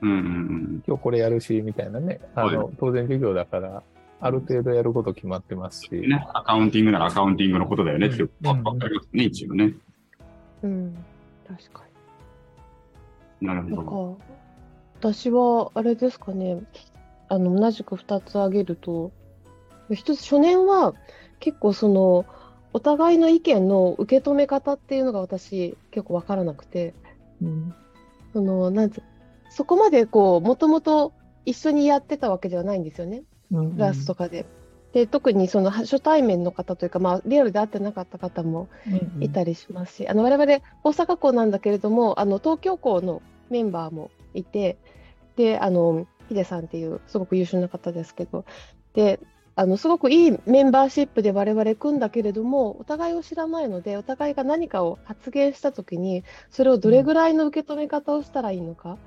[0.02, 0.84] うんうんうん。
[0.86, 2.19] 今日これやるし、みたいなね。
[2.36, 3.84] あの、当然授業だから、
[4.19, 5.91] ある程度やること決まってますし。
[5.91, 9.73] ね、アカウンティングならアカウンティングのことだよねっていううんわわかりますね、一応ね。
[10.62, 10.97] うん。
[11.47, 11.84] 確か
[13.41, 13.71] なるに。
[13.71, 14.17] なんほど。
[14.17, 16.62] か、私は、あれですかね、
[17.28, 19.12] あの、同じく2つ挙げると、
[19.91, 20.93] 一つ、初年は
[21.39, 22.26] 結構その、
[22.74, 26.94] お互いの意見の受け止め方っていうのが私結構わからなくて、
[27.42, 27.74] うん。
[28.34, 29.02] その、なんつ
[29.50, 31.14] そこまでこう、もともと
[31.46, 33.24] 一緒にやってたわけではないんですよね。
[33.52, 34.46] クラスとかで。
[34.94, 38.68] で、特にその初対面の方というか、まあ、リアルで会ってなかった方も
[39.20, 40.46] いたりしますし、あの我々
[40.84, 44.78] 大阪校なんだけれども、あの東京校のメンバーもいて、
[45.36, 48.46] で、あのヒデさんっていうすごく優秀な方ですけど、
[48.94, 49.20] で、
[49.56, 58.98] あのすごくいいメンバーシップで我々組んだけれども、お互いを知らないので、お互いが何かを発言したときに、それをどれぐらいの受け止め方をしたらいいのかっ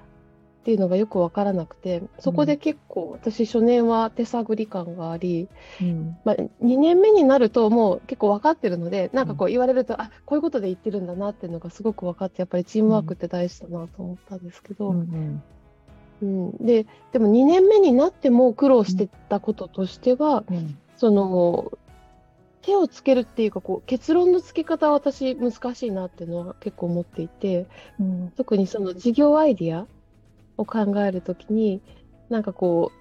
[0.62, 5.48] ていうのがよくわからなくて、そこで結構私初年は手探り感があり、
[5.80, 6.16] うん。
[6.24, 15.42] まあ、2年目になるともう結構分かってるので、なんかこう言われると、あこういうことで言ってるんだなっていうのがすごく分かって、やっぱりチームワークって大事だなと思ったんですけど、うんうん
[16.60, 20.78] ででも2年目になっても苦労してたこととしては、うん。
[20.96, 21.72] その
[22.62, 27.66] 手をつけるっていうかこう結論のつけ方は私難しいなっていうのは結構思っていて、
[28.00, 28.32] うん。
[28.36, 29.86] 特にその事業アイディア
[30.56, 31.80] を考えるときに、
[32.28, 32.92] なんかこ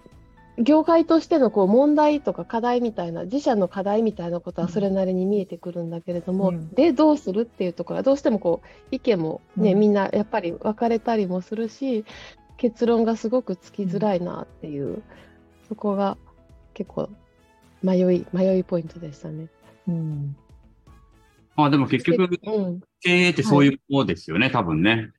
[0.58, 6.70] う、業界としてのこう問題とか課題みたいな、自社の課題みたいなことはそれなりに見えてくるんだけれども、うん。
[6.74, 9.80] で、どうするっていうところは、どうしてもこう、意見もね、うん。
[9.80, 12.06] みんなやっぱり分かれたりもするし、
[12.58, 15.04] 結論がすごくつきづらいなっていう、
[15.68, 16.18] そこが
[16.74, 17.10] 結構
[17.84, 19.48] 迷い、迷いポイントでしたね。
[19.88, 20.36] うん。
[21.56, 25.12] まあでも結局、うん、経営ってそういうものですよね、多分ね。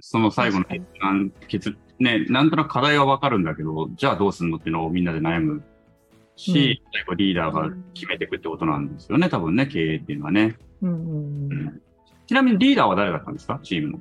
[0.00, 5.62] その最後の決断、決、ね、なんとなく課題はわかるんだけど、じゃあどうすんのっていうのをみんなで悩む
[6.36, 10.56] し、最後リーダーが決めていくってことなんですよね、多分ね、経営っていうのはね。
[10.80, 11.66] うんううん。
[11.66, 11.82] ん。
[12.26, 13.60] ちなみにリーダーは誰だったんですか？
[13.62, 14.00] チームの。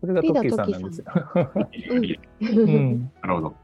[0.00, 1.04] それがトッキーさんなんですよ。
[3.22, 3.54] なるほど。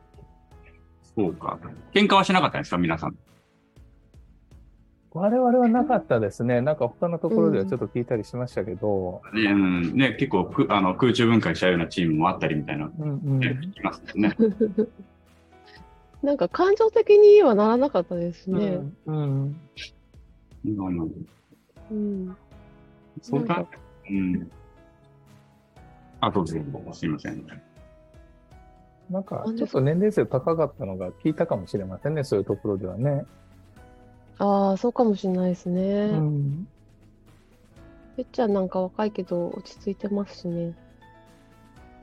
[1.16, 1.58] そうか。
[1.92, 2.78] 喧嘩はしなかったんですか？
[2.78, 3.16] 皆さん。
[5.12, 6.60] 我々はなかったですね。
[6.60, 14.36] なんか他のところではちょっと聞いたりしましたけど、ね、うん、ね結構くあの空中分解しちゃうようなチームもあったりみたいな、うんうんね聞きますね。
[16.22, 18.80] なんか感情的にはならなかったですね。
[19.06, 19.56] うん
[20.64, 20.76] うん
[21.90, 22.36] うん
[23.22, 23.66] そうか。
[24.08, 24.50] うん。
[26.20, 26.54] あ、どうぞ。
[26.92, 27.46] すいません。
[29.10, 33.24] なんかちょっと年齢層高かったのが効いたかもしれませんね、そういうところではね。
[34.38, 35.82] ああ、そうかもしれないですね。
[35.82, 36.68] うん
[38.16, 40.74] ぺっちゃんなんか若いけど落ち着いてますしね。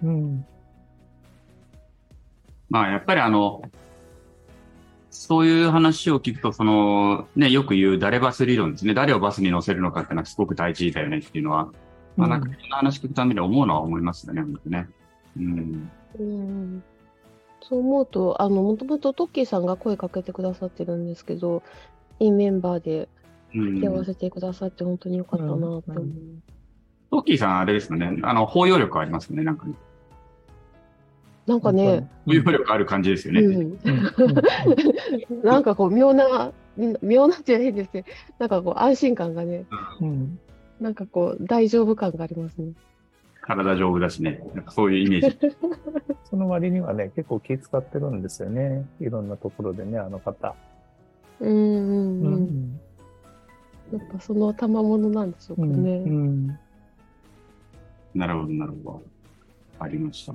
[0.01, 0.45] うん
[2.69, 3.61] まあ、やっぱりあの、
[5.09, 8.93] そういう話を聞くと、その、ね、よく言う誰バス理論ですね。
[8.93, 11.69] 誰をバスに乗せるのかっていうのはすごく大事だよねっていうのは、
[12.17, 14.87] まあ、なんか、そんな話聞くために思うのは思いますよね、本当ね。
[15.37, 15.91] うん。
[16.19, 16.83] うん。
[17.61, 21.63] そう思うと、あの、もともとトッキーさんが声かけてくださってるんですけど、
[22.19, 23.09] いいメンバーで
[23.53, 26.03] うん引き合わせてくださって本当に良かったなって思う。
[26.03, 26.43] うん
[27.11, 28.19] トッキーさん、あれですよね。
[28.23, 29.75] あの、包容力ありますよね、なんかね。
[31.45, 33.41] なんかね、包容力ある感じですよね。
[33.41, 33.79] うん。
[35.31, 36.51] うん なんかこう、妙な、
[37.01, 38.05] 妙なって変ですね。
[38.37, 39.65] なんかこう、安心感がね、
[40.01, 40.39] うん
[40.79, 42.73] なんかこう、大丈夫感がありますね。
[43.41, 44.41] 体丈夫だしね。
[44.55, 45.37] なんかそういうイメージ。
[46.29, 48.85] その割にはね、結構気使ってるんですよね。
[48.99, 50.55] いろんなところでね、あの方。
[51.39, 52.79] うんうんうん。
[53.93, 55.97] やっぱその賜物なんでしょうかうんね。
[55.97, 56.59] うん
[58.15, 59.03] なるほど、なるほど。
[59.77, 60.33] ありました。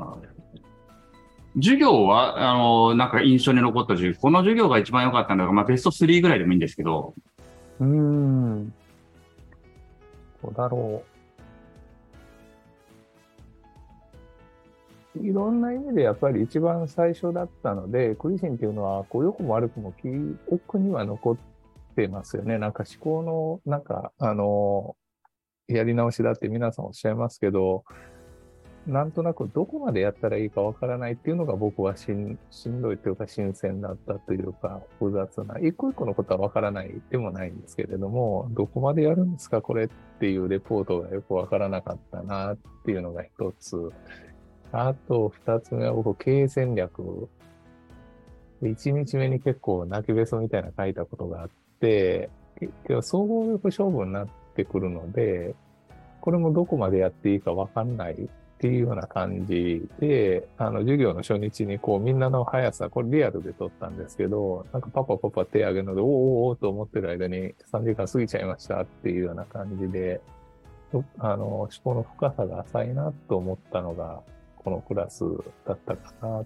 [1.57, 7.14] 授業は、あの、なんか印象に残った授業、この授業が一番良かったんだが、まあベスト3ぐらいでもいいんですけど、
[7.81, 8.73] うん。
[10.49, 11.20] うだろう。
[15.18, 20.09] いろんな意味でやっぱり一番最初だったので、クリシンっていうのは、こう、良くも悪くも記
[20.49, 21.36] 憶には残っ
[21.97, 22.59] てますよね。
[22.59, 24.97] なんか思考の、なんか、あの、
[25.66, 27.84] やり直しだって皆さんおっしゃいますけど、
[28.87, 39.61] なんとなくどこまでやったらいいかわからないっていうのが僕はしんしんどいというか新鮮だったというか複雑な、一個一個のことはわからないでもないんですけれども、どこまでやるんですか？
[39.62, 43.93] これっていうレポートがよくわからなかったなっていうのが一つ。
[44.72, 47.28] あと二つ目は僕経営戦略。
[48.62, 51.51] 一日目に結構泣きべそみたいな書いたことがあっ
[51.81, 52.28] て、
[52.59, 55.55] 結局総合力勝負になってくるので、
[56.20, 58.28] これもどこまでやっていいかわかんない
[58.61, 70.21] っていうような感じで、あの、授業の初日にこうみんなの速さ、これリアルで撮ったんですけど、なんかパパパパ手上げるので、おーおおと思ってる間に3時間過ぎちゃいましたっていうような感じで、
[71.19, 74.21] あの、思考の深さが浅いなと思ったのが、
[74.59, 75.25] このクラス
[75.67, 76.45] だったかな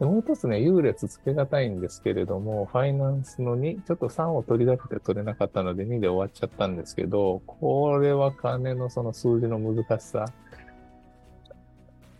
[0.00, 10.24] でもう一つね、優劣つけがたいんですけれども、ファイナンスの2、ちょっと3を取り出して取れなかったので2で終わっちゃったんですけど、これは金のその数字の難しさ。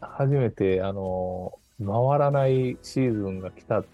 [0.02, 3.84] 初めて、あの、回らないシーズンが来たっ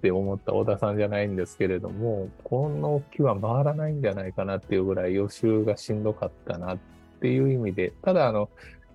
[0.00, 6.78] て思った小田さんじゃないんですけれども、この木は回らないんじゃないかなっていうぐらい予習がしんどかったなっ
[7.20, 8.48] ていう意味で、ただあの、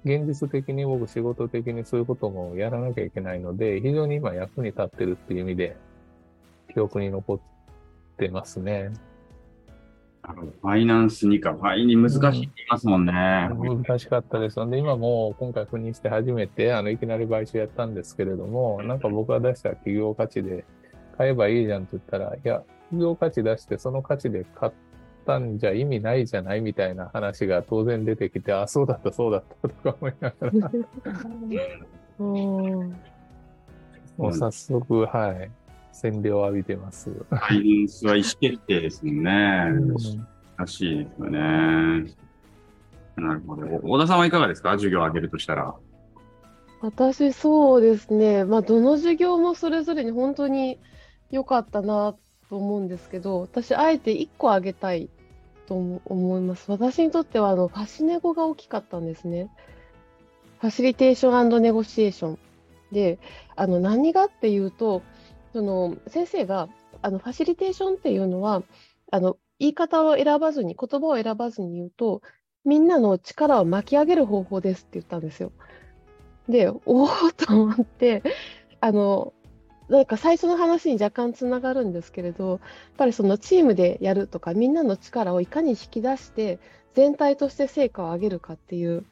[0.05, 5.77] 現実的に僕仕事的にそういうこともやらなきゃいけないので、非常に今役に立ってるっていう意味で、
[6.73, 7.39] 記憶に残っ
[8.17, 8.91] てますね。
[10.25, 11.53] ファイナンス2か。
[11.53, 13.11] ファイに難しいって言いますもんね。
[13.11, 14.63] 難しかったです。
[14.63, 20.63] んで、今も今回赴任して初めて、あの、いきなり買収やったんですけれども、なんか僕が出した企業価値で
[21.17, 24.71] 買えばいいじゃんって言ったら、いや、企業価値出してその価値で買っ
[25.25, 30.71] たんじゃ意味ないじゃないみたいな話が当然出てきて、あ、そうだった、そうだったとか思いながら。
[34.17, 35.51] もう早速、はい。
[35.93, 37.09] 洗礼を浴びてます。
[37.11, 39.31] ファイナンスは意思決定ですもんね。
[40.57, 41.39] 難しいですよね。
[43.15, 43.67] なるほど。
[43.83, 45.75] 小田さんはいかがですか授業を上げるとしたら。
[46.81, 48.43] 私、そうですね。
[48.43, 50.79] まあ、どの授業もそれぞれに本当に
[51.31, 52.15] 良かったな
[52.49, 55.09] と思うんですけど、私、あえて1個あげたい
[55.67, 56.69] と思います。
[56.69, 59.49] 私にとっては、あの、ファシネゴが大きかったんですね。
[60.59, 62.39] ファシリテーションネゴシエーション。
[62.91, 63.19] で、
[63.55, 65.03] あの、何がっていうと、
[65.53, 66.67] その、先生が、
[67.01, 68.63] あの、ファシリテーションっていうのは、
[69.11, 72.21] あの、言い方を選ばずに、言葉を選ばずに言うと、
[72.65, 75.51] みんなの力を巻き上げる方法ですって言ったんですよ。
[76.49, 78.23] で、おおと思って、
[78.81, 79.33] あの、
[79.89, 82.59] なんか最初の話に若干つながるんですけれど、やっ
[82.97, 86.59] ぱりそのチームでやるとか、みんなの力をいかに引き出して、
[86.93, 89.05] 全体として成果を上げるかっていう、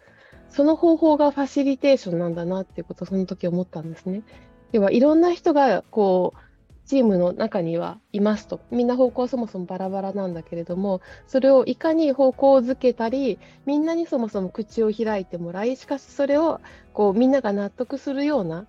[0.50, 4.24] その方法がファシリテーションなんだなっていうことをその時思ったんですね。
[4.72, 6.40] 要はいろんな人がこう
[6.86, 8.60] チームの中にはいますと。
[8.70, 16.60] みんな方向はそもそもバラバラなんだけれどもそれをいかに方向づけたりみんなにそもそも口を開いてもらいしかしそれを
[16.94, 18.66] こうみんなが納得するような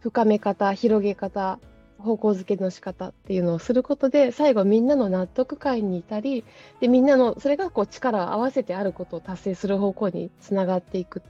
[0.00, 1.58] 深め方広げ方
[1.98, 6.44] 方向づけの仕方っていうのをすることで最後みんなの納得感に至り
[6.80, 11.22] でみんなのそれがこう力を合わせてあることを達成する方向につながっていく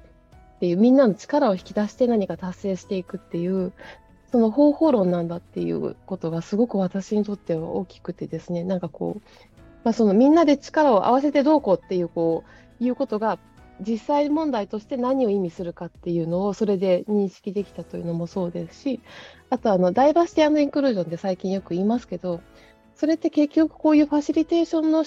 [0.56, 3.72] っていうみんなの力を引き出して何か達成していくっていう
[4.32, 8.64] その方法論なんだっていうことがすごく私にとっては大きくてですね。
[8.64, 9.22] なんかこう、
[9.84, 12.44] まあ、そのみんなで力を合わせてどうこうっていうこ
[12.80, 13.38] ういうことが
[13.80, 19.00] 実際問題として何を意味するかっていうのをそれで認識できたというのもそうですし
[19.50, 22.40] あとあのダイバーシティインクルージョンって最近よく言いますけど
[22.94, 25.04] それって結局こういうファシリテーションの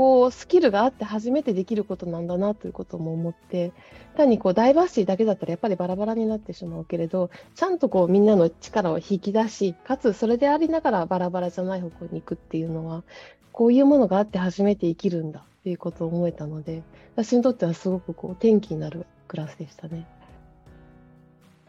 [0.00, 3.70] こうスキルがあって初めてできることなんだなということも思って
[4.16, 13.02] 単にこうダイバーシティだけだったらやっぱりバラバラになってしまうけれどちゃんとこうみんなの力を引き出しかつそれでありながらバラバラじゃない方向に行くっていうのは
[13.52, 16.82] こういうものがあって初めて生きるんだっていうことを思えたので
[17.14, 20.06] 私にとってはすごくこう転機になるクラスでしたね。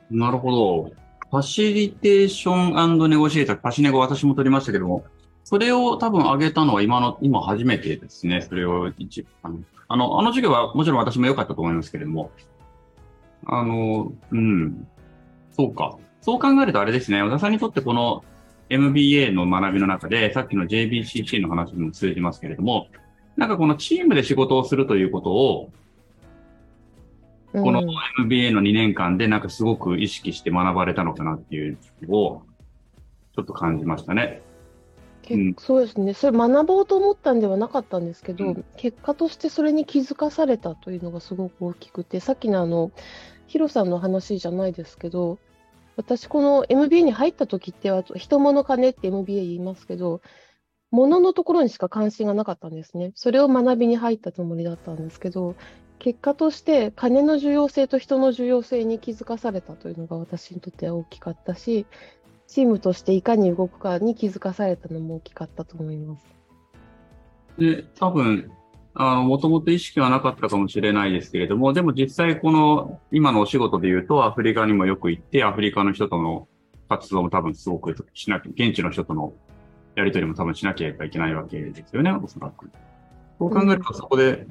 [0.09, 0.91] なるほど。
[1.31, 5.03] ファシリテーションネゴシエーター、パシネゴ私も取りましたけども、
[5.43, 8.41] それを多分上げたのは今の、今初めてですね。
[8.41, 12.31] それを一、あの、あの、あの授業はもちろん私も良かったと思いますけれども、
[13.45, 14.87] あの、うん、
[15.51, 15.97] そうか。
[16.21, 18.23] そう考えるとあれですね、小田さんにとってこの
[18.69, 22.87] MBA の学びの中で、さっきの JBCC の話にも通じますけれども、
[23.35, 25.71] なんかこのチームで仕事をするということを、
[27.51, 27.83] この
[28.19, 32.43] MBA の2年間でなんかすごく意識して学ばれたのかなっていうのを、
[33.35, 34.41] ちょっと感じましたね。
[35.59, 42.91] そうですね、それ学ぼうと思ったんではなかったんですけど、うん、結果としてそれに気づかされたというのがすごく大きくて、さっきのあの、
[43.47, 45.37] ヒロさんの話じゃないですけど、
[45.97, 50.21] 私、この MBA に入った時って、人物金って MBA 言いますけど、
[50.89, 53.11] 物のところにしか関心がなかったんですね。
[53.15, 55.55] それを学びに入ったつもりだったんですけど、
[55.99, 61.85] 結果として金の重要性と人の重要性に気づかされたというのが私にとっては大きかったし、
[62.51, 66.25] チームとしていかに動くかに気づかされたのも大きかったと思います。
[67.57, 68.51] で、多分、
[68.93, 76.49] あの、もともと意識はなかったかもしれないですけれども、でも実際この、今のお仕事で言うと、アフリカにもよく行って、アフリカの人との
[76.89, 79.31] 活動も多分すごくしなきゃ、現地の人との
[79.95, 82.69] やりとりも多分しなきゃいけないわけですよね、おそらく。
[83.39, 84.45] そう考えると、そこで、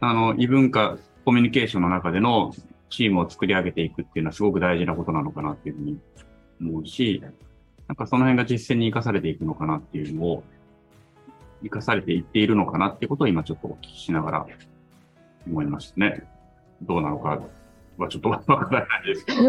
[0.00, 2.52] あの、異文化、コミュニケーションの中での
[2.90, 5.98] チームを作り上げていくっていうのはすごく大事なことなのかなっていうふうに
[6.60, 7.22] 思うし、
[7.86, 10.42] なんかその辺が実践に生かされていくのかなっていうのを、
[11.62, 14.46] 生かされていっているのかなっていうことを今ちょっとお聞きしながら
[15.46, 16.22] 思いましたね。
[16.82, 17.40] どうなのか
[17.96, 19.42] はちょっとわからないですけど。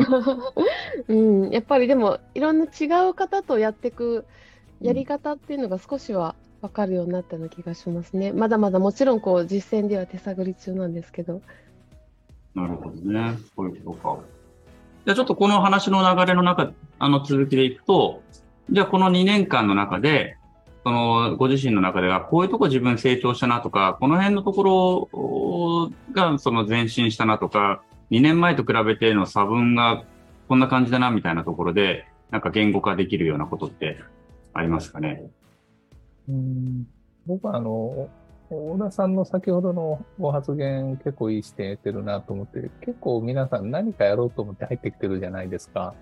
[1.07, 1.13] う
[1.47, 4.25] ん、やっぱりでもいろんな違う方とやっていく
[4.81, 8.31] やり方っていうのが少しは分かるようになったような気がしますね。
[8.33, 11.41] まだまだもちろんこう実践では手探り中なんですけど。
[12.55, 13.37] なるほどね。
[13.55, 14.38] そういうことか。
[15.09, 18.21] じゃちょっとこの話の流れの中、あの続きでいくと、
[18.69, 20.37] じゃあこの2年間の中で、
[20.83, 27.81] そのご自身の中ではこういうとこ自分成長したなとか、この辺のところがその前進したなとか、
[28.11, 30.03] 2年前と比べての差分が
[30.47, 33.97] こんな感じだなみたいなところで、なんか言語化できるようなことって
[34.53, 35.23] ありますかね？
[36.29, 36.87] うん
[37.25, 38.09] 僕はあの、
[38.49, 45.93] 小田さんの先ほどのご発言結構いい視点得てるなと思って、結構皆さん何かやろうと思って入ってきてるじゃないですか。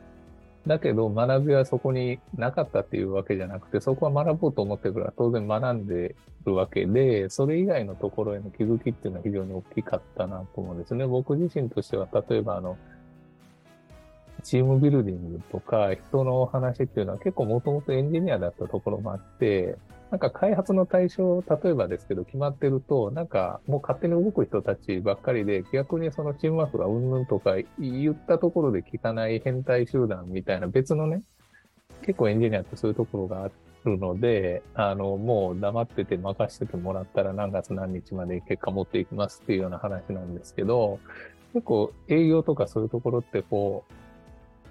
[0.66, 11.06] だけど学びはそこになかったっていうわけじゃなくて、そこは学ぼうと思ってるから当然学んでるわけで、それ以外のところへの気づきっていうのは非常に大きかったなと思うんですね。
[11.06, 12.78] 僕自身としては、例えばあの、
[14.44, 19.78] チームビルディングとか人の話っていうのは結構もともとエンジニアだったところもあって、
[20.10, 31.24] なんか開発の対象、例えばですけど決まってると、なんかもう勝手に動く人たちばっかりで、逆にそのチームワークがうんぬんとか言ったところで聞かない変態集団みたいな別のね、
[32.04, 33.50] 結構エンジニアってそういうところがあ
[33.84, 41.00] るので、あの、もう黙ってて任せてもらったら何月何日まで結果持っていきますっていうような話なんですけど、
[41.54, 43.94] 結構営業とかそういうところってこう、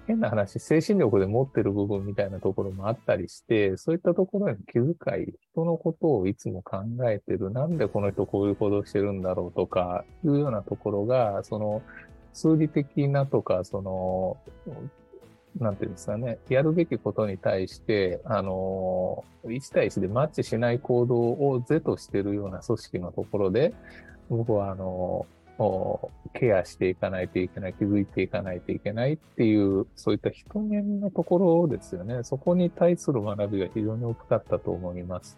[0.07, 11.81] 変な話、精神力で持ってる部分みたいなところもあったりして、そういったところへの気遣い、人のことをいつも考えてる、なんでこの人こういう行動してるんだろうとか、いうようなところが、その、
[12.31, 14.37] 数理的なとか、その、
[15.59, 23.73] なんていうんですかね、やるべきことに対して、あの、1対1でマッチしない行動を是としてるような組織のところで、
[24.29, 25.25] 僕は、あの、
[26.33, 32.23] ケアしていかないといけない、気づいていかないといけないっていう、そういった人間のところですよね。
[32.23, 35.37] そこに対する学びが非常に大きかったと思います。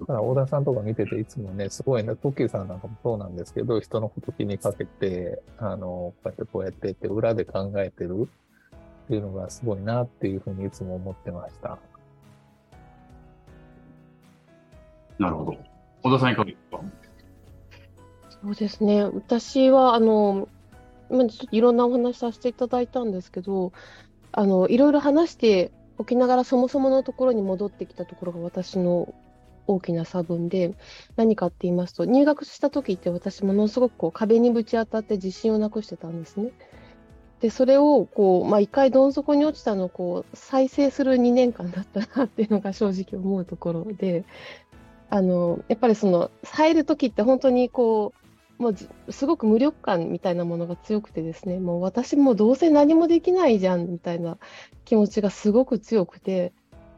[0.00, 8.28] だから、小田さんとか見てて、いつもね、すごいね、トッキーさんなんかもそうなんですけど、人のこと気にかけて、あの、こうやってこうやってって裏で考えてる
[9.04, 11.78] っていうのがすごいなっていうふうにいつも思ってました。
[15.18, 15.77] なるほど。
[16.02, 16.80] 小田さんいかがですか？
[18.42, 19.04] そうですね。
[19.04, 20.48] 私は、あの、
[21.10, 23.72] 今ちょっといろんなお話させていただいたんですけど、
[24.32, 29.12] あの、いろいろ話しておきながらそもそものところに戻ってきたところが私の
[29.66, 30.74] 大きな差分で、
[31.16, 36.50] 何かって言いますと、入学した時って私ものすごくこう壁にぶち当たって自信をなくしてたんですね。
[37.40, 44.24] で、それをこう、まあ、一回どん底に落ちたのをこう、再生する2年間だったなっていうのが正直思うところで、
[45.10, 48.12] あのやっぱりその入る時って本当にこ
[48.58, 54.36] うもうすごく無力感みたいなものが強くてですねもう私もどうせ何もできないじゃんみたいな
[54.84, 56.52] 気持ちがすごく強くて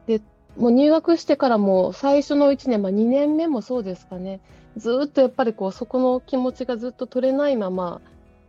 [0.07, 0.23] で
[0.57, 4.41] もう入学してからも最初の1年、まあ、2年目もそうですかね。
[4.77, 8.01] ずっとやっぱりこうそこの気持ちがずっと取れないまま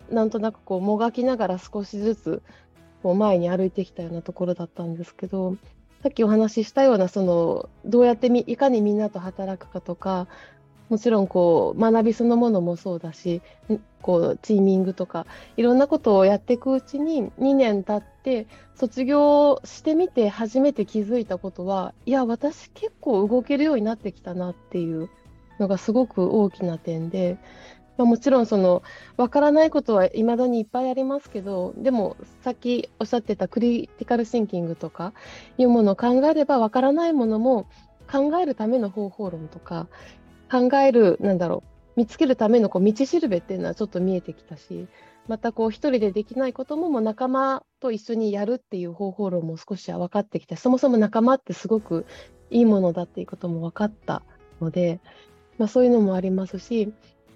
[0.10, 2.42] なんとなくこうもがきながら少しずつ
[3.02, 5.56] こう前に歩いてきたようなところだったんですけど
[6.04, 10.28] さっきお話ししたようなそのどうやってみいかにみんなと働くかとか
[10.90, 13.42] もちろんこう学びそのものもそうだし
[14.02, 15.26] こうチーミングとか
[15.56, 25.10] いろんなことをやっていくうちに2年経って卒業してみて初めて気づいたことはいや私結構動けるようになってきたなっていう
[25.60, 27.38] のがすごく大きな点で
[28.02, 28.82] まあ、もちろんその
[29.16, 35.14] 分からないことはいまだにいっぱいありますけどでもさっきおっしゃってたクリティカルシンキングとか
[35.60, 37.68] いうものを考えれば分からないものも
[38.12, 39.88] 考えるための方法論とか
[40.52, 41.64] 考えるなんだろ
[41.96, 44.88] う見つけるためのこう道しるべっていうのはちょっと見えてきたし
[45.28, 52.08] またこう一人でできないことももう仲間と一緒にやるっていう方法論も少しは分かってきてそもそも仲間ってすごく
[52.50, 54.24] いいものだっていうことも分かった
[54.60, 55.00] ので
[55.62, 56.92] まあ、そういうのもありますし、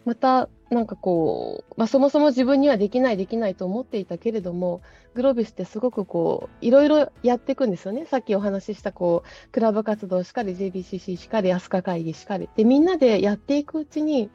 [0.05, 4.81] また、なんかこう、まあ、そもそも自分にはできない、できないと思っていたけれども、
[5.15, 8.05] グロービスってすごくこう、いろいろやっていくんですよね。
[8.05, 12.49] さっきお話しした、こう、クラブ活動しかり、JBCC しかり、飛鳥会議しかり。
[12.55, 14.29] で、みんなでやっていくうちに、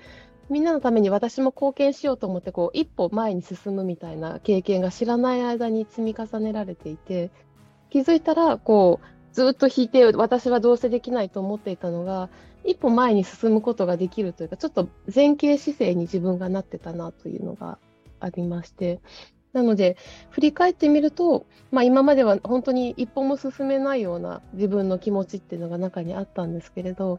[0.49, 7.31] みんなのために私も貢献しようと思って、こう、一歩前に進むみたいな経験が知らない間に積み重ねられていて、
[7.91, 12.31] 気づいたら、こう、ずっと引いて、私はどうせできないと思っていたのが、
[12.65, 17.79] 一歩前に進むことができるというか、ちょっと前傾姿勢に自分がなってたなというのが
[18.21, 19.01] ありまして、
[19.53, 19.97] なので、
[20.31, 27.19] 振り返ってみると、まあ、今までは本当に一歩も進めないような自分の気持ちっていうのが中にあったんですけれど、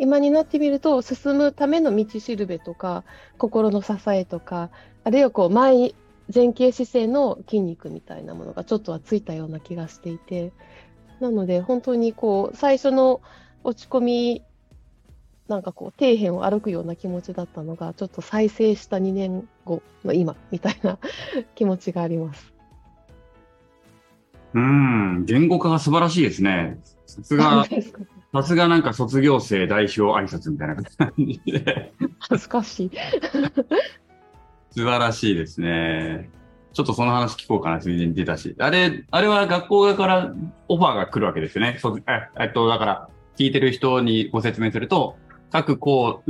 [0.00, 3.04] 今になってみると、進むための道しるべとか、
[3.36, 4.70] 心の支えとか、
[5.04, 5.94] あるいはこう前
[6.34, 10.52] 前傾姿勢の筋肉みたいなものがちょっとはついたような気がしていて、
[11.20, 13.20] なので本当にこう最初の
[13.64, 14.42] 落ち込み
[15.48, 20.98] なんかこう底辺を歩くような気持ちだったのがちょっと再生した2年後の今みたいな
[21.54, 22.52] 気持ちがあります。
[24.54, 26.78] うん、言語化が素晴らしいですね。
[27.06, 27.66] さすが、
[28.32, 31.92] さすがなんか卒業生代表挨拶みたいな感じで。
[32.18, 32.90] 恥ずかしい。
[34.70, 36.30] 素晴らしいですね。
[36.72, 38.54] ちょっとその話聞こうかな、ついでに出たし。
[38.58, 40.34] あれ、あれは学校側から
[40.68, 41.78] オファーが来るわけですよね。
[41.80, 42.02] そえ
[42.38, 45.16] えっと、だから、聞いてる人にご説明すると、
[45.50, 46.22] 各校、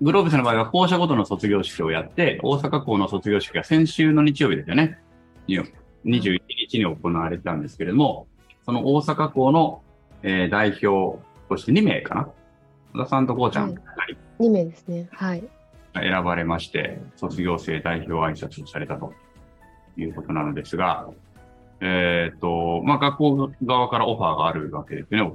[0.00, 4.98] グローブスの場合は校舎ごとの卒業式をやって、大阪校の卒業式が先週の日曜日ですよね。
[6.04, 8.26] 21日に行われたんですけれども、
[8.64, 9.82] その大阪校の、
[10.22, 12.28] えー、代表として2名かな
[12.92, 15.08] 小田さんとこうちゃん、はい、2名ですね。
[15.12, 15.44] はい。
[15.94, 19.12] 選ばれまして、卒業生代表挨拶をされたと
[19.96, 21.08] いうことなのですが、
[21.80, 25.32] えっ、ー、と、まあ、学校側からオファーがあるわけですね、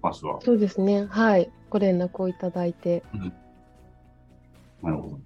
[0.00, 0.38] パスは。
[0.42, 1.06] そうですね。
[1.10, 1.50] はい。
[1.70, 3.02] ご連絡をいただいて。
[3.14, 3.32] うん、
[4.82, 5.20] なるほど。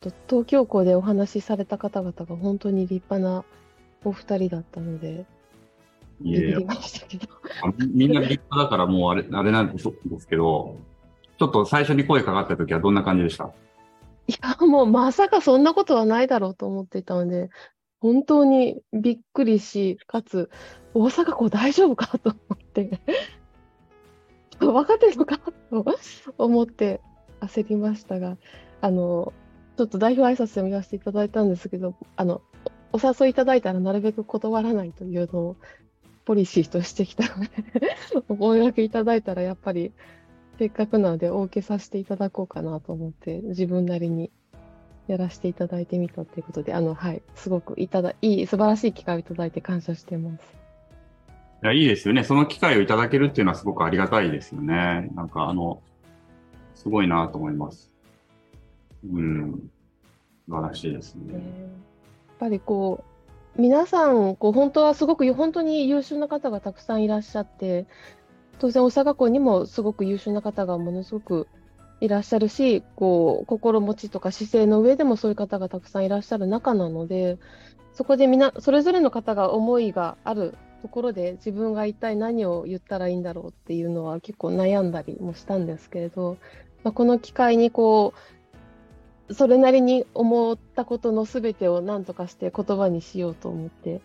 [0.00, 3.44] ちょっと東京校でお話しされた方々が本当に立派な
[4.04, 5.24] お二人だったので、
[6.22, 6.58] いやいや
[7.88, 9.88] みんな立派だからもうあれ、 あれなんです
[10.28, 10.76] けど、
[11.38, 13.50] ちょっと最初に声かかった時はどんな感じでした？
[14.28, 17.50] いや、もうまさかそんなことはないだろうと思っていたので、
[18.00, 20.50] 本当にびっくりし、かつ、
[20.94, 23.00] 大阪校大丈夫かと思って
[24.58, 25.54] 分かってるのかと
[26.38, 27.00] 思って
[27.40, 28.36] 焦りましたが、
[28.80, 29.32] あの、
[29.76, 32.42] ちょっと代表挨拶を見させていただいたんですけど、あの、
[32.92, 35.56] お誘いいただいたらなるべく断らないというのを
[36.24, 37.50] ポリシーとしてきたので
[38.28, 39.92] お声掛けいただいたらやっぱり
[40.58, 44.30] せっかくなのでお受けさせていただこうかなと思って自分なりに
[45.06, 50.65] やらせていただいてみたということで、あの、はい、すごくいただ、いい、素晴らしい機会をいただいて感謝してます。
[51.62, 52.22] いや、いいですよね。
[52.22, 55.10] その機会をいただけるっていうのはすごくありがたいですよね。
[55.14, 55.82] なんか、あの、
[56.74, 57.90] すごいなと思います。
[59.10, 59.70] うん。
[60.46, 61.34] 素晴らしいですね。
[61.34, 61.42] やっ
[62.38, 63.04] ぱりこ
[63.56, 67.86] う、皆さん、こう、本当はすごく、本当に優秀な方がたくさんいらっしゃって、
[68.58, 71.48] 当然、大阪校にもすごく優秀な方がものすごく
[72.00, 77.38] いらっしゃるし、こう、心持ちとか姿勢の上でもそういう方がたくさんいらっしゃる中なので、
[77.94, 80.54] そこでみ、それぞれの方が思いがある
[80.86, 86.36] ところで自分が一体何を言ったらいいんだろうっていうのは結構悩んだりもしたんですけれど、
[86.84, 88.14] まあ、この機会にこ
[89.28, 94.00] うそれなりに思ったことの全てを何とかして言葉にしようと思って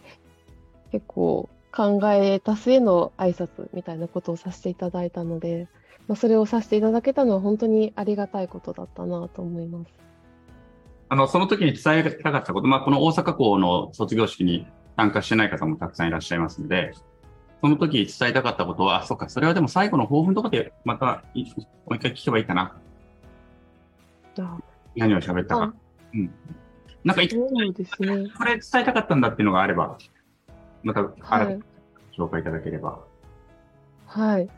[0.91, 5.67] 結構考えた末の挨拶みたいなことをさせていただいたので、
[6.07, 9.91] まあ、それをさせていただけたのは本当にありがたいことだったなと思います。
[11.09, 14.65] あの、その時に伝えたかったこと、まあ、この大阪校の卒業式に
[15.01, 16.93] 参加してない方もたくさんいらっしゃいますので、
[17.59, 21.41] その時伝えたかったことは、あ、そっか、それはでも最後の抱負のとこでまたも
[21.89, 22.77] う一回聞けばいいかな。
[24.95, 25.73] 何を喋ったか。
[26.13, 26.31] うん。
[27.03, 29.97] なんか、そうですね、これ伝えたかったんだっていうのがあれば、
[30.83, 31.59] また、はい、
[32.15, 32.99] 紹介いただければ。
[34.05, 34.49] はい。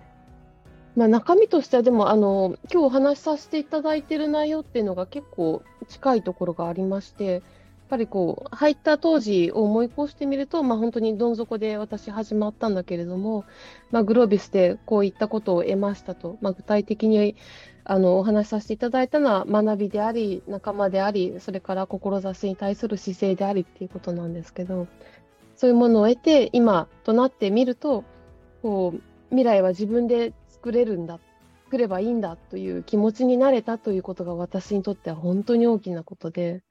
[0.97, 7.41] まあ、中身としては、でも、あの、今日お話しさせていただいている内容っていうのが結構近いところがありまして、
[7.83, 13.45] っぱりこう入った当時を思い起こしてみると、まあ、本当にどん底で私始まったんだけれども、
[13.91, 17.35] まあ、グロービスでこういったことを得ましたと、まあ、具体的に
[17.83, 24.87] あのお話しさせていただいたのは学びであり仲間でありそれから志に対する姿勢でありっていうことなんですけど
[25.57, 28.05] そういうものを得て今となってみると
[28.61, 31.19] こう未来は自分で作れるんだ
[31.65, 36.63] 作ればいいんだという気持ちになれたということが私にとっては本当に大きなことで。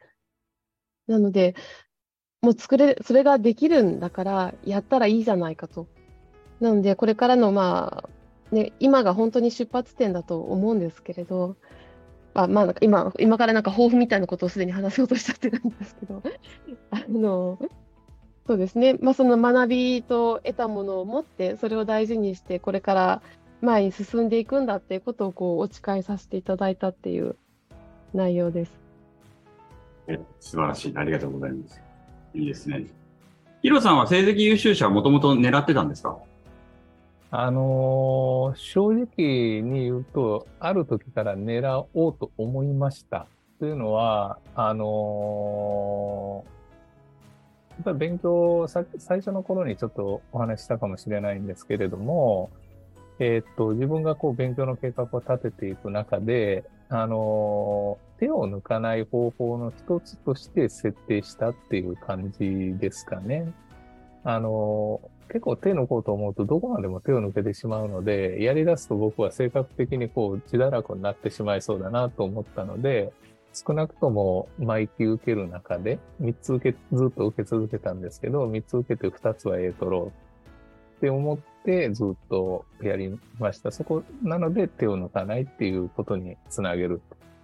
[1.07, 1.55] なので、
[2.43, 5.87] もう作れ、それができるんだから、やったらいいじゃないかと。
[6.61, 11.57] なので、これからの、まあ、ね、今が本当に出発点だと思うんですけれど、
[12.35, 16.23] あまあ、今今からなんか抱負みたいなことをすでに話そうとしちゃってるんですけど
[16.91, 17.59] あの
[18.47, 23.23] そうですね、まあ、その学びと得たものを持ってそれを大事にしてこれから
[23.61, 27.37] 前に進んでいくんだっていうことをこうお誓いさせていただいたっていう
[28.13, 28.82] 内容です。
[30.13, 30.93] え素晴らしい。
[30.97, 31.83] ありがとうございます。
[32.35, 32.87] いいですね。
[33.63, 36.17] ヒロさんは成績優秀者はもともと狙ってたんですか？
[37.31, 43.27] あのー正直に言うと、ある時から狙おうと思いました。
[43.59, 46.53] というのは、あのー
[47.77, 52.51] やっぱり勉強さ、最初の頃にちょっとお話ししたかもしれないんですけれども、
[53.19, 56.65] えーっと、自分がこう勉強の計画を立てていく中で、
[56.95, 63.51] あの手を抜かない方法の一つとして設定したっていう感じですかね。
[64.25, 73.11] あの結構手抜こうと思うとどこまでも手を抜けてしまうので、やり出すと僕は性格的にこう自堕落になってしまいそうだなと思ったので、
[73.55, 80.32] 少なくとも毎期受ける中で、3つ受け、ずっと受け続けたんですけど、3つ受けて2つは A 取ろう
[81.03, 83.73] って思ってずっとやりました。
[83.73, 87.03] そこなので手を抜かないっていうことにつなげる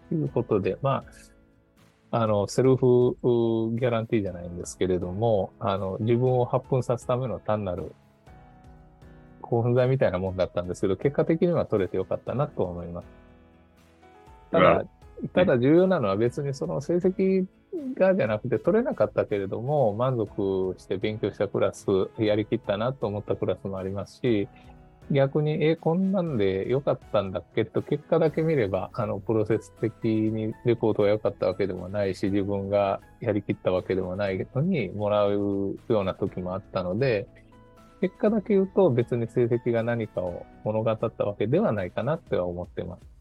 [0.09, 1.03] ということで、ま
[2.13, 7.93] あ、あの、セルフうギャランティーじゃないんですけれども、あの、自分を発奮させるための単なる
[9.41, 13.09] 興奮剤みたいなもんだったんですけど、結果的には取れてよかったなと思います。
[14.53, 14.85] ただ、
[15.35, 17.47] ただ重要なのは別にその成績
[17.97, 21.87] がじゃなくて取れなかったけれども、満足して勉強したクラス、
[22.19, 24.49] やりきったなと思ったクラスもありますし、
[25.11, 27.65] 逆に、え、こんなんで良かったんだっけ？
[27.65, 35.33] と結果だけ見れば、あの、プロセス的にレポートが良かったわけでもないし、自分がやりきったわけでもないのに、もらう
[35.89, 37.27] ような時もあったので、
[38.03, 43.18] 結果だけ言うと別に成績が何かを物語ったわけではないかなっては思ってます。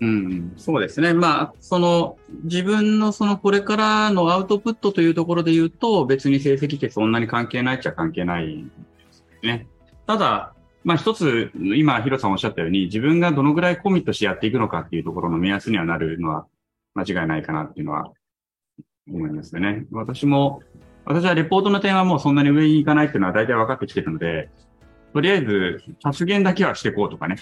[0.00, 1.14] うん、そうですね。
[1.14, 8.70] まあ、その、自分のそのこれからのアウトプットというところで言うと、別に成績ってそんなに関係ないっちゃ関係ないで
[9.10, 9.66] すね。
[10.06, 10.52] ただ、
[10.84, 16.46] まあ一つ、今、ヒロさんおっしゃったように、自分がどのぐらいコミットしてやっていくのかっていうところの目安にはなるのは
[16.94, 18.12] 間違いないかなっていうのは
[19.08, 19.86] 思いますよね。
[19.90, 20.62] 私も、
[21.06, 24.50] 私はレポートの点はもうそんなに上に行かないっていうのは大体分かってきてるので、
[25.14, 27.36] とりあえず発言だけはしていこうとかね。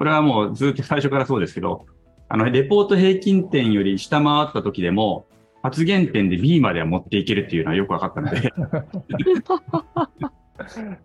[0.00, 1.84] これはもうずっと最初からそうですけど、
[2.30, 5.26] あの、レポート平均点より下回った時でも、
[5.62, 8.48] 発言点で B までは持っていけるっていうのはよく分かったので、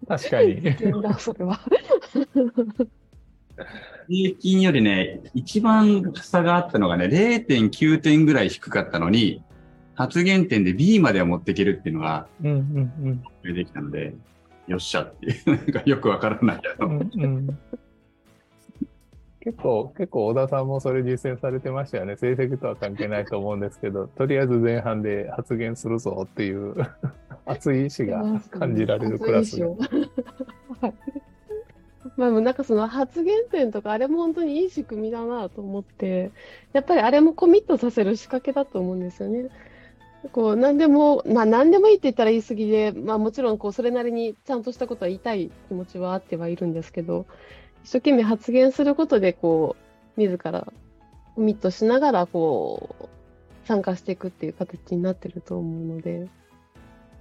[0.08, 0.62] 確かに。
[1.20, 1.60] それは。
[4.08, 9.44] 平均よりね、一番差があったのがね、0.9点ぐらい低かったのに、
[9.96, 13.54] 発言点で B までは持っていけるっていうのがうんうんうん。
[13.54, 14.16] できたので、
[14.68, 17.60] よっしゃっていう、なんかよくわからないうんうん
[19.46, 22.18] 結構、結構小田さんもそれ実践されてましたよね。
[22.18, 26.74] 成績とは関係ないと思うんですけど、とりあえず前半で発言するぞっていう
[27.46, 29.68] 熱い意志が感じられるクラスが。
[29.68, 30.94] はい
[32.18, 36.32] まあ、なんかその発言点とか、あれも本当にいい仕組みだなと思って、
[36.74, 39.50] やっぱりあれもコミットさせる仕掛けだと思うんですよね。
[40.32, 47.28] こう何でも、まあ、何でもいいって言ったら言い過ぎで、まあ、もちろんこうそれなりにちゃんとしたことは言いたい気持ちはあってはいるんですけど、
[47.86, 49.76] 一生懸命発言することでこ
[50.18, 50.74] う自ら
[51.36, 56.28] コミットしながらこう参加していくっていう形になってると思うので。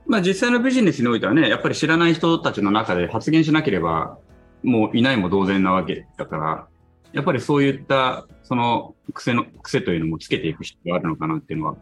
[0.06, 4.16] まあ実際のビジネスにおいてはね、やっぱり知らない人たちの中で発言しなければ、
[4.62, 6.66] もういないも同然なわけだから、
[7.12, 11.76] やっぱりそういった、その癖の、癖というのもつけていく必要があるのかなっていうのは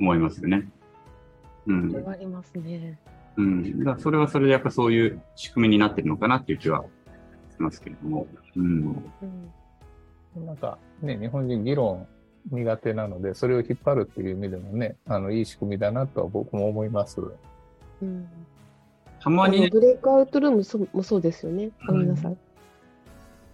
[0.00, 0.66] 思いますよね。
[1.66, 2.08] うん。
[2.08, 2.98] ありますね。
[3.36, 3.84] うん。
[3.84, 6.86] だそれはそれでやっぱそういう仕組みになってるのかなっていう気は
[7.56, 8.26] しますけれども。
[8.56, 8.64] うん。
[9.22, 12.06] うんなんかね、日本人議論
[12.50, 17.22] 苦手なので、それを引っ張るっていう意味でもね、あの、いい仕組みだなとは僕も思います。
[18.02, 18.28] うん
[19.18, 21.70] たまにね、ブレイクアウトルームそもそうですよね。
[21.88, 22.36] ごめんなさい。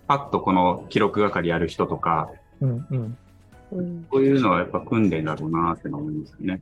[0.07, 2.31] パッとこの記録係やる人とか、
[2.61, 3.19] うんうん。
[3.71, 6.61] うんこういうのはやっぱ訓練だろうなって思いますよね。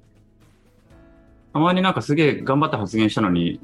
[1.53, 3.61] たまになんかすげえ頑張って発言したのに、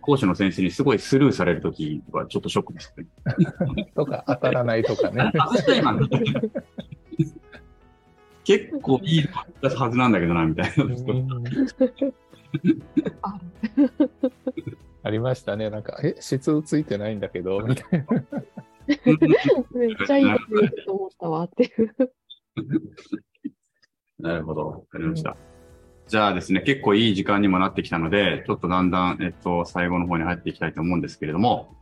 [0.00, 3.06] 講師の先生にすごいスルーされるときはちょっとショックですね。
[3.96, 5.32] とか、当たらないとかね。
[5.34, 5.98] 外した今。
[8.44, 9.28] 結構いいの
[9.62, 10.84] 出すはずなんだけどな、みたいな。
[13.22, 13.40] あ
[15.02, 15.70] ありましたね。
[15.70, 18.06] なんか、え、質ついてないんだけど、みたいな。
[19.72, 21.94] めっちゃいいこと言うと思ったわっていう。
[24.18, 24.66] なるほど。
[24.66, 25.36] わかりました。
[26.10, 31.76] じゃあですね、結構いい時間にもなってきたので、ちょっとだんだん、えっと、最後の方に入っていきたいと思うんですけれども、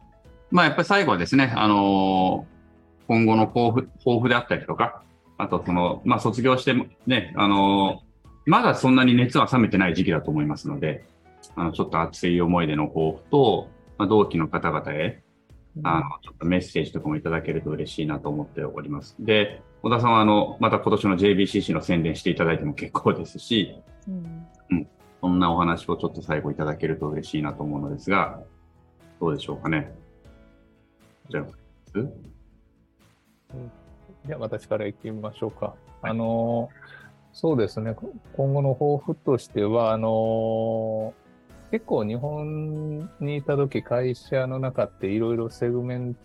[0.51, 2.59] まあ、やっぱり最後はですね、あのー
[3.09, 5.03] 今後の抱負抱負であったりとか、
[5.39, 11.05] あとその、まあ、卒業してもね、あのーまだそんなに熱は冷めてない時期だと思いますので、
[11.57, 15.23] あのちょっと熱い思い出の抱負と、まあ、同期の方々へ、
[15.85, 19.17] あの、ちょっとメッセージとかもいただけると嬉しいなと思っております。
[19.21, 24.87] で、小田さんは、あの、また今年の JBCC の宣伝していただいても結構ですし、うん
[25.21, 28.41] そんなお話をちょっと最後いただけると嬉しいなと思うのですが、
[29.21, 29.93] どうでしょうかね。
[31.29, 31.45] じゃあ、
[34.27, 35.75] じゃあ私から行きましょうか。
[36.03, 36.99] あのー
[37.33, 37.95] そうですね、
[38.37, 46.17] 今後の抱負としては、あのー結構日本にいた時会社の中っていろいろセグメン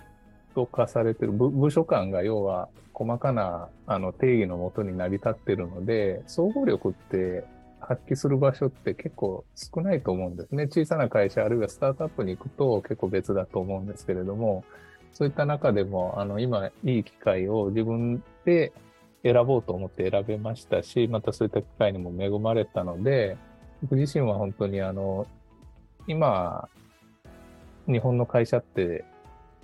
[0.56, 7.44] ト化されてる部部署間が要は細かなあの定義のもとに成り立ってるので、総合力って
[7.88, 10.68] 発揮する場所って結構少ないと思うんですね。
[10.68, 14.64] 小さな会社あるいはスタートアップに行くと結構別だと思うんですけれども、
[15.12, 18.74] そういった中でも、あの、今、いい機会を自分で
[19.22, 23.38] 選ぼうと思って選べましたし、またそういった機会にも恵まれたので、
[23.82, 25.28] 僕自身は本当にあの、
[26.08, 26.68] 今、
[27.88, 29.06] 日本の会社って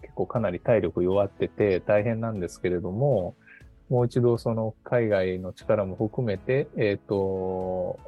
[0.02, 3.36] 結構かなり体力弱ってて大変なんですけれども、
[3.90, 8.00] もう一度その海外の力も含めて、えっ、と、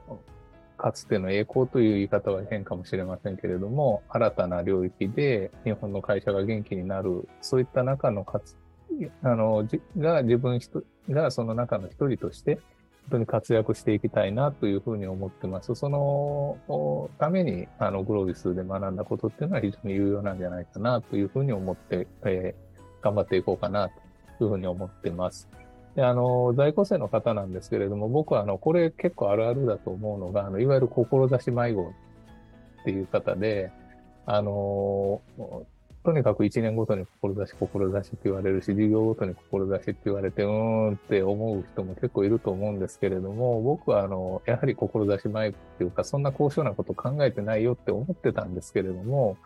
[0.78, 8.56] かつての栄光という言い方は変かもしれませんけれども、新たな領域で日本の会社が元気になる、そういった中の活、
[9.24, 9.68] あの、
[9.98, 10.60] が自分
[11.10, 12.64] がその中の一人として、本
[13.12, 15.74] 当に活躍していきたいなというふうに思ってます。
[15.76, 22.72] そのために、あの、グロービスで学んだことっていうのは非常に有用なんじゃないかなというふうに思って、えー
[23.02, 23.90] 頑張っていこうかな
[24.38, 25.50] というふうに思ってます。
[25.96, 31.94] で、あの、在校生の方なんですけれども、僕はあの、これ結構あるあるだと思うのが、あの、いわゆる志迷子
[32.82, 33.72] っていう方で、
[34.26, 35.22] あの、
[36.04, 40.52] とにかく1年ごとに志、志って言われるし、授業ごとに志って言われて、うー
[40.92, 49.38] んって思う人も結構いると思うんですけれども、僕はあの、やはり志迷子っていうか、そんな高尚なこと考えてないよって思ってたんですけれども、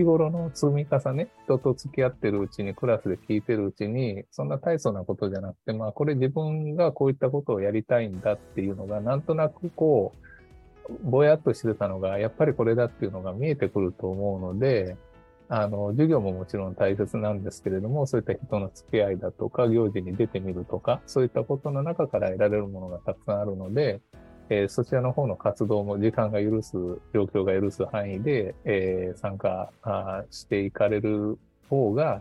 [0.00, 10.14] 日頃の積み重ね、人と付き合ってるうちに、クラスで聞いてるうちに、そんな大層なことじゃなくて、まあ、これ自分がこういったことをやりたいんだっていうのが、なんとなくこ
[10.88, 14.96] う、ぼやっとしてたのが、やっぱりこれだっていうのが見えてくると思うので、
[15.48, 24.00] あの、授業ももちろん大切なんですけれども、そういった人の付き合いだとか、行事に出てみるとか、そういったことの中から得られるものがたくさんあるので、
[24.50, 26.72] えーそちらの方の活動も時間が許す、
[27.14, 31.38] 状況が許す範囲で、えー参加あしていかれる
[31.68, 32.20] 方が、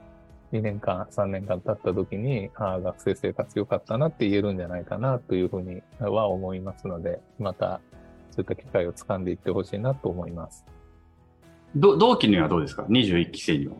[0.51, 7.81] 2年間、3年間経った時に、あー学生生活良かったなって言えるんじゃないかなというふうには思いますので、また
[8.29, 10.63] そういった機会を掴んでいってほしいなと思います。
[11.75, 13.73] 同期にはどうですか ?21 期生には。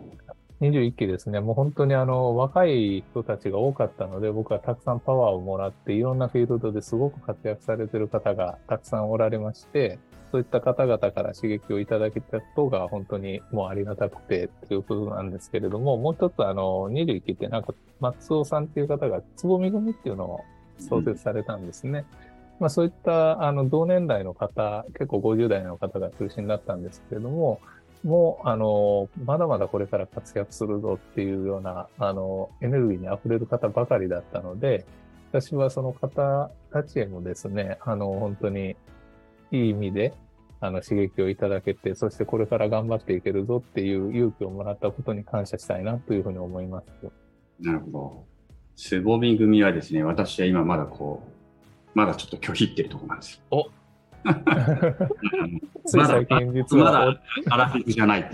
[0.61, 9.99] 21期ですね、もう本当にあの若い人たちが多かったので、僕はたくさんパワーをもらって、いろんなフィールドですごく活躍されてる方がたくさんおられまして、
[10.31, 20.41] そういった方々から刺激をいただけたことが本当にもうありがたくてということなんですけれども、もう一つあの21期ってなんか松尾さんっていう方がつぼみ組っていうのを
[20.77, 22.05] 創設されたんですね。
[22.59, 27.61] まあそういったあの同年代の方、結構50代の方が中心だったんですけれども、
[28.03, 34.85] もう、あの、まだまだこれから活躍するぞっていうような、あの、エネルギーに溢れる方ばかりだったので、
[35.31, 38.75] 私はその方たちへもですね、あの、本当に
[39.51, 40.13] いい意味で、
[40.61, 46.85] あの、刺激をいただけて、そしてこれから頑張っていけるぞっていう勇気をもらったことに感謝したいなというふうに思います。
[47.59, 48.25] なるほど。
[48.75, 51.39] つぼみ組はですね、私は今まだこう、
[51.93, 53.71] まだちょっと拒否ってるところなんですよ。
[55.85, 58.29] つい最近実は、まだアラフィフじゃない。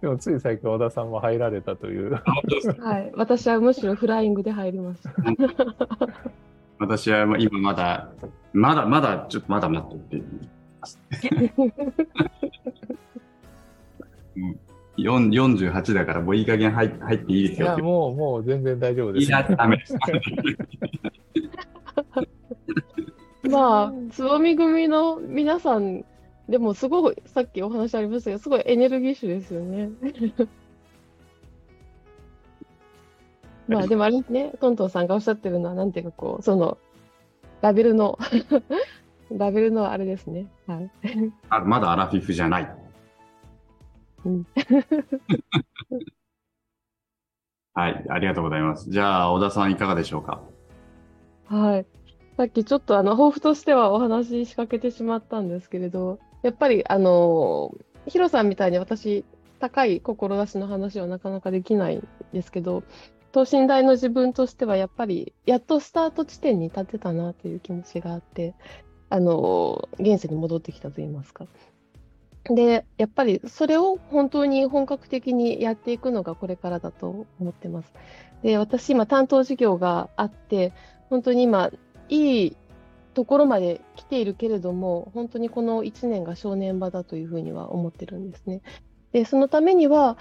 [0.00, 2.12] でもつい最近小田さんも入られたという。
[2.80, 3.12] はい。
[3.14, 5.10] 私はむしろフライングで入りました。
[6.78, 8.10] 私は今まだ、
[8.52, 10.48] まだまだ、ちょっとまだ待ってって言い
[10.80, 10.98] ます。
[14.36, 14.60] うん
[14.98, 17.78] 4 48だからもういい加減入入っていいですよいや、。
[17.78, 19.24] もう、もう全然大丈夫です。
[19.24, 19.94] いいな、ダメです。
[23.50, 26.04] まあ、つぼみ組の皆さん、
[26.48, 29.90] でもすごい、さっきお話ありましたけど、すごいエネルギッシュですよね。
[33.68, 36.76] まあ、でもあれね、トントンさんがおっしゃってるのは、なんていうかこう、その、
[37.60, 38.18] ラベルの、
[39.30, 40.48] ラベルのあれですね。
[40.66, 40.90] はい。
[41.50, 42.76] あまだアラフィフじゃない。
[44.24, 44.46] うん
[47.74, 48.90] はい、ありがとうございます。
[48.90, 50.42] じゃあ、小田さんいかがでしょうか？
[51.46, 51.86] はい。
[52.40, 57.76] さっきちょっとあの、抱負としてはお話し仕掛けてしまったんですけれど、やっぱりあの、
[58.06, 59.26] ヒロさんみたいに私、
[59.58, 62.82] 高い志の話はなかなかできないんですけど、
[63.32, 68.54] 等身大の自分としてはやっぱり、やっとスタート地点に立てたなという気持ちがあって、
[69.10, 71.44] あの、現世に戻ってきたといいますか。
[72.44, 77.92] で、やっぱりそれを本当に本格的にやっていくのがこれからだと思ってます。
[78.42, 80.72] で、私今担当事業があって、
[81.10, 81.70] 本当に今、
[82.10, 82.56] いい
[83.14, 88.60] ところまで来ているけれども、本当にこの1年が正念場だというふうには思ってるんですね。
[89.12, 90.18] で、そのためには、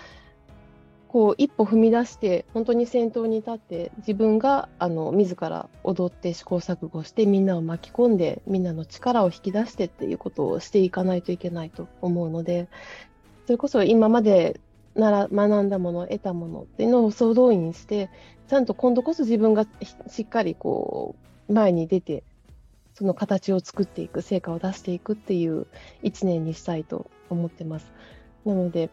[1.09, 12.69] こう一歩踏み出して本当に先頭に立って自分があの自ら踊って試行錯誤してみんなを巻き込んでみんなの力を引き出してっていうことをしていかないといけないと思うので
[13.47, 14.61] それこそ今まで
[14.93, 18.11] なら学んだもの得たものっていうのを総動員して
[18.47, 19.65] ちゃんと今度こそ自分が
[20.07, 22.23] しっかりこう前に出て
[22.93, 25.67] その形を作っていく成果を出していくっていう
[26.03, 27.91] 1年にしたいと思ってます。
[28.45, 28.89] なので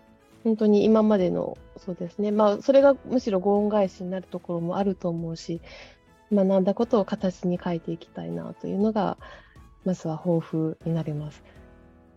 [0.46, 5.60] 本当に今までの、そうですね、まあ、それがむしろご恩返しになるところもあると思うし、
[6.32, 9.18] 学んだことを形に変えていきたいなというのが、
[9.84, 11.42] まずは抱負になります。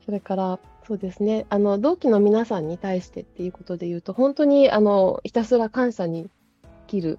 [0.05, 6.29] それから、そうですね、あの同期の皆さんに対してっていうことで言うと、本当にあのひたすら感謝に
[6.61, 7.17] 生きる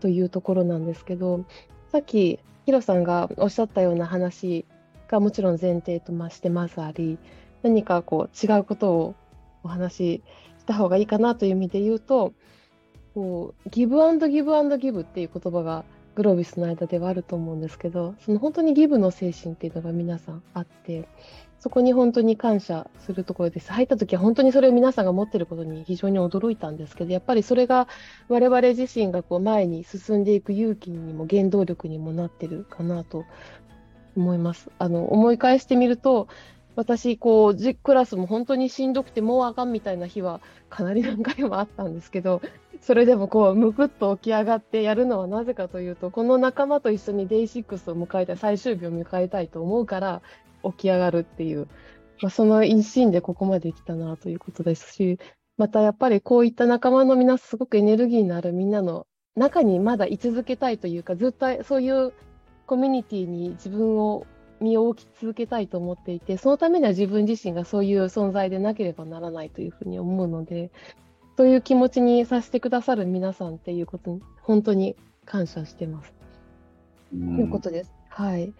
[0.00, 1.46] というところなんですけど、
[1.90, 4.64] さっきヒロさんがおっしゃったような話
[5.08, 7.18] がもちろん前提としてまずあり、
[7.62, 9.14] 何かこう違うことを
[9.62, 10.22] お話し
[10.58, 12.32] した方がいいかなという意味で言うと、
[13.14, 15.84] こうギブアンドギブアンドギブっていう言葉が
[16.20, 21.08] グロービスの間ではあると思うんですけど、その本当にギブの精神っていうのが皆さんあって、
[21.60, 23.72] そこに本当に感謝するところです。
[23.72, 27.88] 入った時は本当にそれを皆さんが持ってることに非常に驚いたんですけど、やっぱりそれが
[28.28, 33.24] 我々自身がこう前に進んでいく勇気にも原動力にもなってるかなと
[34.14, 34.70] 思います。
[34.78, 36.28] あの思い返してみると、
[36.76, 42.40] 私、こう、じクラスも本当にしんどくて、もうあかんみたいな日はかなり何回もあったんですけど、
[42.80, 50.22] それでもこう、むくっと起き上がってやるのはなぜかというと、この仲間と一緒にデイシックスを迎えたい、最終日を迎えたいと思うから
[50.64, 51.68] 起き上がるっていう、
[52.22, 55.18] まあ、その一心でここまで来たなということですし、
[55.58, 59.06] またやっぱりこういった仲間の皆すごくエネルギーのあるみんなの
[59.36, 62.14] 中にまだ居続けたいというか、ずっとそういう
[62.66, 64.26] コミュニティに自分を
[64.60, 70.70] 身を置き続けたいと思っていて、そのためには自分自身がそういう存在でなければならないというふうに思うので、
[71.36, 76.12] そういう気持ちにさせてくださる皆さんっていうことに、本当に感謝してます。
[77.10, 77.92] ということです。
[78.08, 78.52] はい。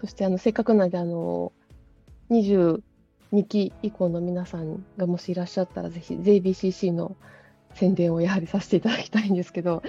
[0.00, 1.52] そしてあのせっかくなんであの
[2.30, 2.82] 22
[3.48, 7.16] 期以降の皆さんがもしいらっしゃったらぜひ JBCC の
[7.74, 9.82] 宣伝をやはりさせていただきたいんですけど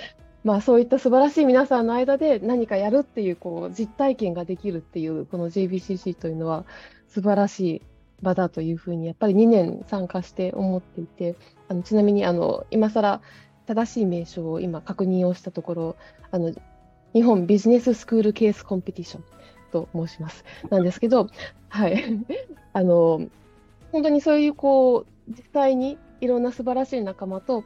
[0.46, 6.66] まあ、そういった素晴らしい皆さんの間で何かやるっていうこう実体験ができるっていうこの JBCC というのは
[7.08, 7.82] 素晴らしい
[8.22, 11.36] 場だというふうにやっぱり2年参加して思っていて
[11.68, 13.22] あのちなみにあの今更
[13.66, 15.96] 正しい名称を今確認をしたところ
[16.32, 16.54] あの
[17.14, 19.24] 日本ビジネススクールケースコンペティション
[19.72, 20.44] と申します。
[20.70, 21.30] なんですけど、
[21.70, 22.04] はい、
[22.74, 23.22] あの
[23.92, 27.64] 本当にそういうこう実際にいろんな素晴らしい仲間と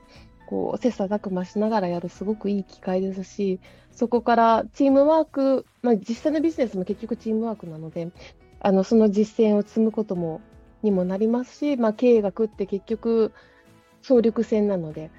[0.47, 3.59] こう切磋琢磨しながらやるすごくいい機会ですし
[3.91, 8.11] そこからチームワーク、まあ、実際のビジネスも結局チームワークなので
[8.59, 10.41] あのその実践を積むことも
[10.81, 13.31] にもなりますし、まあ、経営学って結局
[14.01, 15.11] 総力戦なので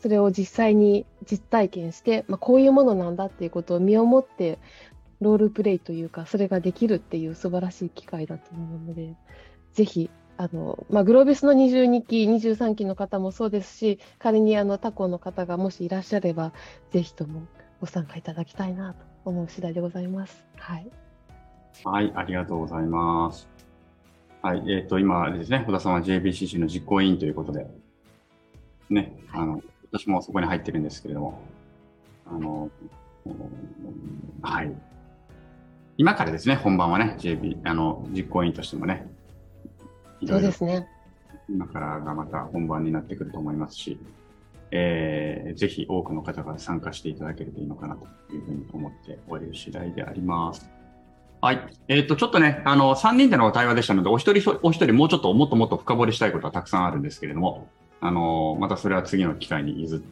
[0.00, 4.58] それを実際に実体験して、まあ、こういうものなんだっていうことを身をもって
[5.20, 9.16] ロールプレイというかそれができるっていう素晴らしい機会だと思うので
[9.72, 16.52] ぜひあの、まあ、グロービスの22期、23期の方もそうですし、仮にあの他校の方がもしいらっしゃれば、
[16.92, 17.42] ぜひとも
[17.80, 20.46] ご参加いただきたいなと思う次第でございます。
[20.56, 20.88] はい。
[21.84, 23.48] はい、ありがとうございます。
[24.40, 27.66] はい、えっ、ー、と、今ですね、小田さんは JBCC の実行委員ということで、
[28.90, 31.40] ね、あの、私もそこに入ってるんですけれども、
[32.26, 32.70] あの、
[34.42, 34.72] はい。
[35.96, 39.06] 今からですね、本番はね、JB、あの、実行委員としてもね、
[40.26, 40.86] そうですね。
[41.48, 43.98] 今からがまた本番になってくると思いますし、
[44.70, 50.68] えー、ぜひ多くの方が参加していただけるといいのかなというふうに思っておる次第であります。
[51.40, 51.66] はい。
[51.86, 57.68] えっ、ー、と、ちょっとね、あの、3人での対話でしたので、お一人お一人もうちょっともっともっと深掘りしたいことはたくさんあるんですけれども、
[58.00, 60.02] あの、またそれは次の機会に譲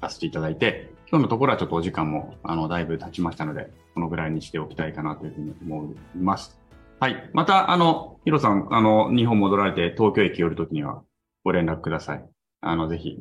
[0.00, 6.60] らせていただいて、今日のところはちょっとお時間も、あの、だいぶ経ちましたので、このぐらいにしておきたいかなというふうに思います。
[7.00, 7.30] はい。
[7.32, 11.02] また、あの、ヒロさん、あの、日本戻られて東京駅寄るときには
[11.44, 12.24] ご連絡ください。
[12.60, 13.16] あの、ぜひ、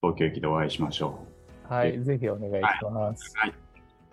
[0.00, 1.26] 東京駅でお会いしましょ
[1.68, 1.74] う。
[1.74, 2.02] はい。
[2.02, 3.50] ぜひお願いします、はい。
[3.50, 3.58] はい。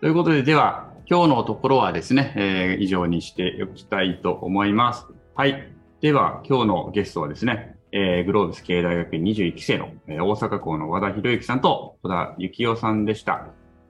[0.02, 5.06] ということで、では、今日のところはですね、えー、以上にしておきたいと思います。
[5.36, 5.72] はい。
[6.02, 13.46] では、今日のゲストはですね、えー、グローブス経営大学院21期生の、えー、大阪校の和田博之さんと戸田幸雄さんでした。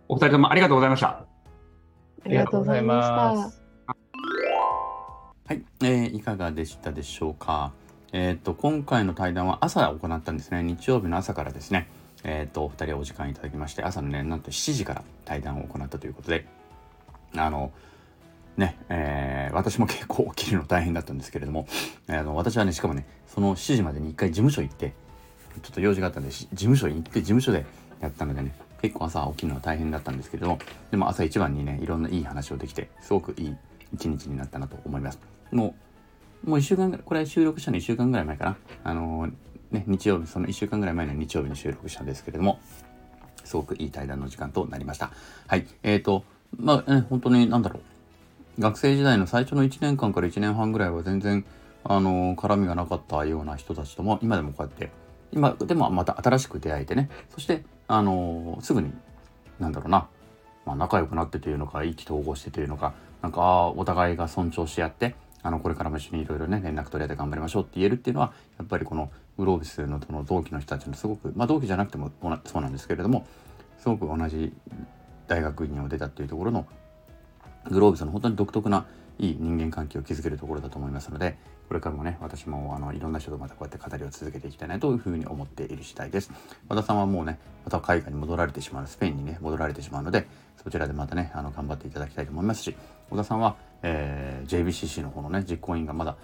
[0.09, 1.07] お二人ともありがとうございました。
[1.07, 1.25] あ
[2.25, 3.13] りがとうございました。
[5.47, 7.71] はい、えー、いかがでしたでしょうか。
[8.11, 10.63] えっ、ー、と、今回の対談は朝行ったんですね。
[10.63, 11.87] 日曜日の朝からですね。
[12.25, 16.45] えっ、ー、と、お二人お時間いただきまして、朝のね、なんと7時から対談を行ったということで、
[17.37, 17.71] あの、
[18.57, 21.67] ね、えー、私も結構起きるの大変だったんですけれども、
[22.07, 24.93] あの私はね、しかもね、その7時までに一回事務所行って、
[25.61, 27.65] ちょっと用事があったんで、事務所に行って、事務所で
[27.99, 30.59] やったのでね、結構朝起きるのは大変だったんですけれども、
[30.91, 33.55] でも朝一番にね、いろんないい話をできて、すごくいい
[33.93, 35.19] 一日になったなと思います。
[35.51, 35.75] も
[36.45, 38.57] う、もう1週間ぐらい、これ収録したの1週間ぐらい前かな。
[38.83, 39.31] あのー、
[39.71, 42.59] ね、日曜日、その1週間ぐらい前の日曜日に収録したんですけれども、
[43.43, 45.11] すごくいい対談の時間となりました。
[45.47, 45.65] はい。
[45.83, 46.23] えっ、ー、と、
[46.57, 47.83] まあ、ね、本当に、なんだろう。
[48.59, 51.45] 学生時代の最初の1年間から1年半ぐらいは全然
[51.83, 54.91] あの絡みがなかったような人たちとも今でもこうやって
[55.31, 57.09] 今でもまた新しく出会えてね。
[57.33, 58.93] そしてあのすぐに
[59.59, 60.07] なんだろうな、
[60.65, 72.11] まあ、仲良くなってというのか意気投合してというのかなんかお互いが尊重し合ってあのこれからも一緒にいろいろね連絡取り合って頑張りましょうって言えるっていうのはやっぱりこのグロービスのその同期の人たちのすごくまあ同期じゃなくても
[72.45, 73.25] そうなんですけれども
[73.79, 74.53] すごく同じ
[75.27, 76.65] 大学院を出たっていうところの
[77.69, 78.85] グローブスの本当に独特な
[79.19, 81.37] いい人間関係を築けるところだと思いますので、
[81.67, 86.31] これからもね、私もあのいろんな人とまたこうやって語りを続けていきたいなというふうに思っている次第です。
[86.67, 90.27] 和田さんはもうね、また海外に戻られてしまう、スペインにね、戻られてしまうので、
[90.63, 92.75] そちらでまたね、あの頑張っていただきたいと思いますし、
[93.09, 96.15] 小田さんは、えー、JBCC の方のね、実行委員がまだ、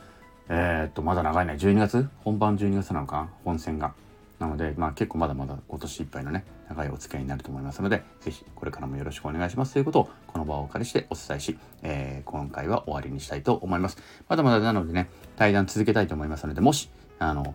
[0.50, 2.10] えー、っと、まだ長いね、12月？
[2.24, 3.30] 本番12月なのか？
[3.46, 3.94] 本戦が。
[4.40, 13.98] なので、まあ、結構まだまだ今年いっぱいのね、長いお付き合いになると思いますので、ぜひこれからもよろしくお願いしますということを、この場をお借りしてお伝えし、えー、今回は終わりにしたいと思います。
[14.30, 17.54] まだまだなのでね、対談続けたいと思いますので、もし、あの、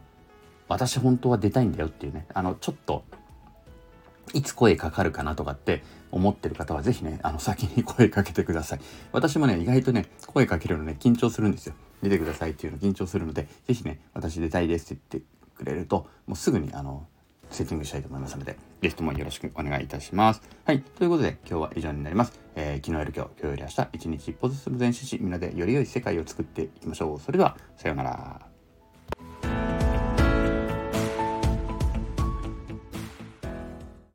[0.69, 3.05] 私本当は出たいんだよっていうね、あの、ちょっと、
[4.33, 8.81] いつ声かかるかなとかって思ってる方はぜひね、あの先に声かけてください。
[9.13, 11.75] 私もね、意外とね、声かけるのね、緊張するんですよ。
[12.03, 17.07] 出てくださいっていうの緊張するので、ぜひね、私出たいですって言ってくれると、もうすぐにあの、
[17.51, 20.43] セッティングしたいと思いますので、ぜひともよろしくお願いいたします。
[20.65, 20.83] はい。
[20.83, 22.39] ということで、今日は以上になります。
[22.57, 27.21] えー、昨日より今日、今日より明日、一日一歩ずつ前進し、みんなでより良い世界を作っていきましょう。
[27.21, 28.54] それでは、さようなら。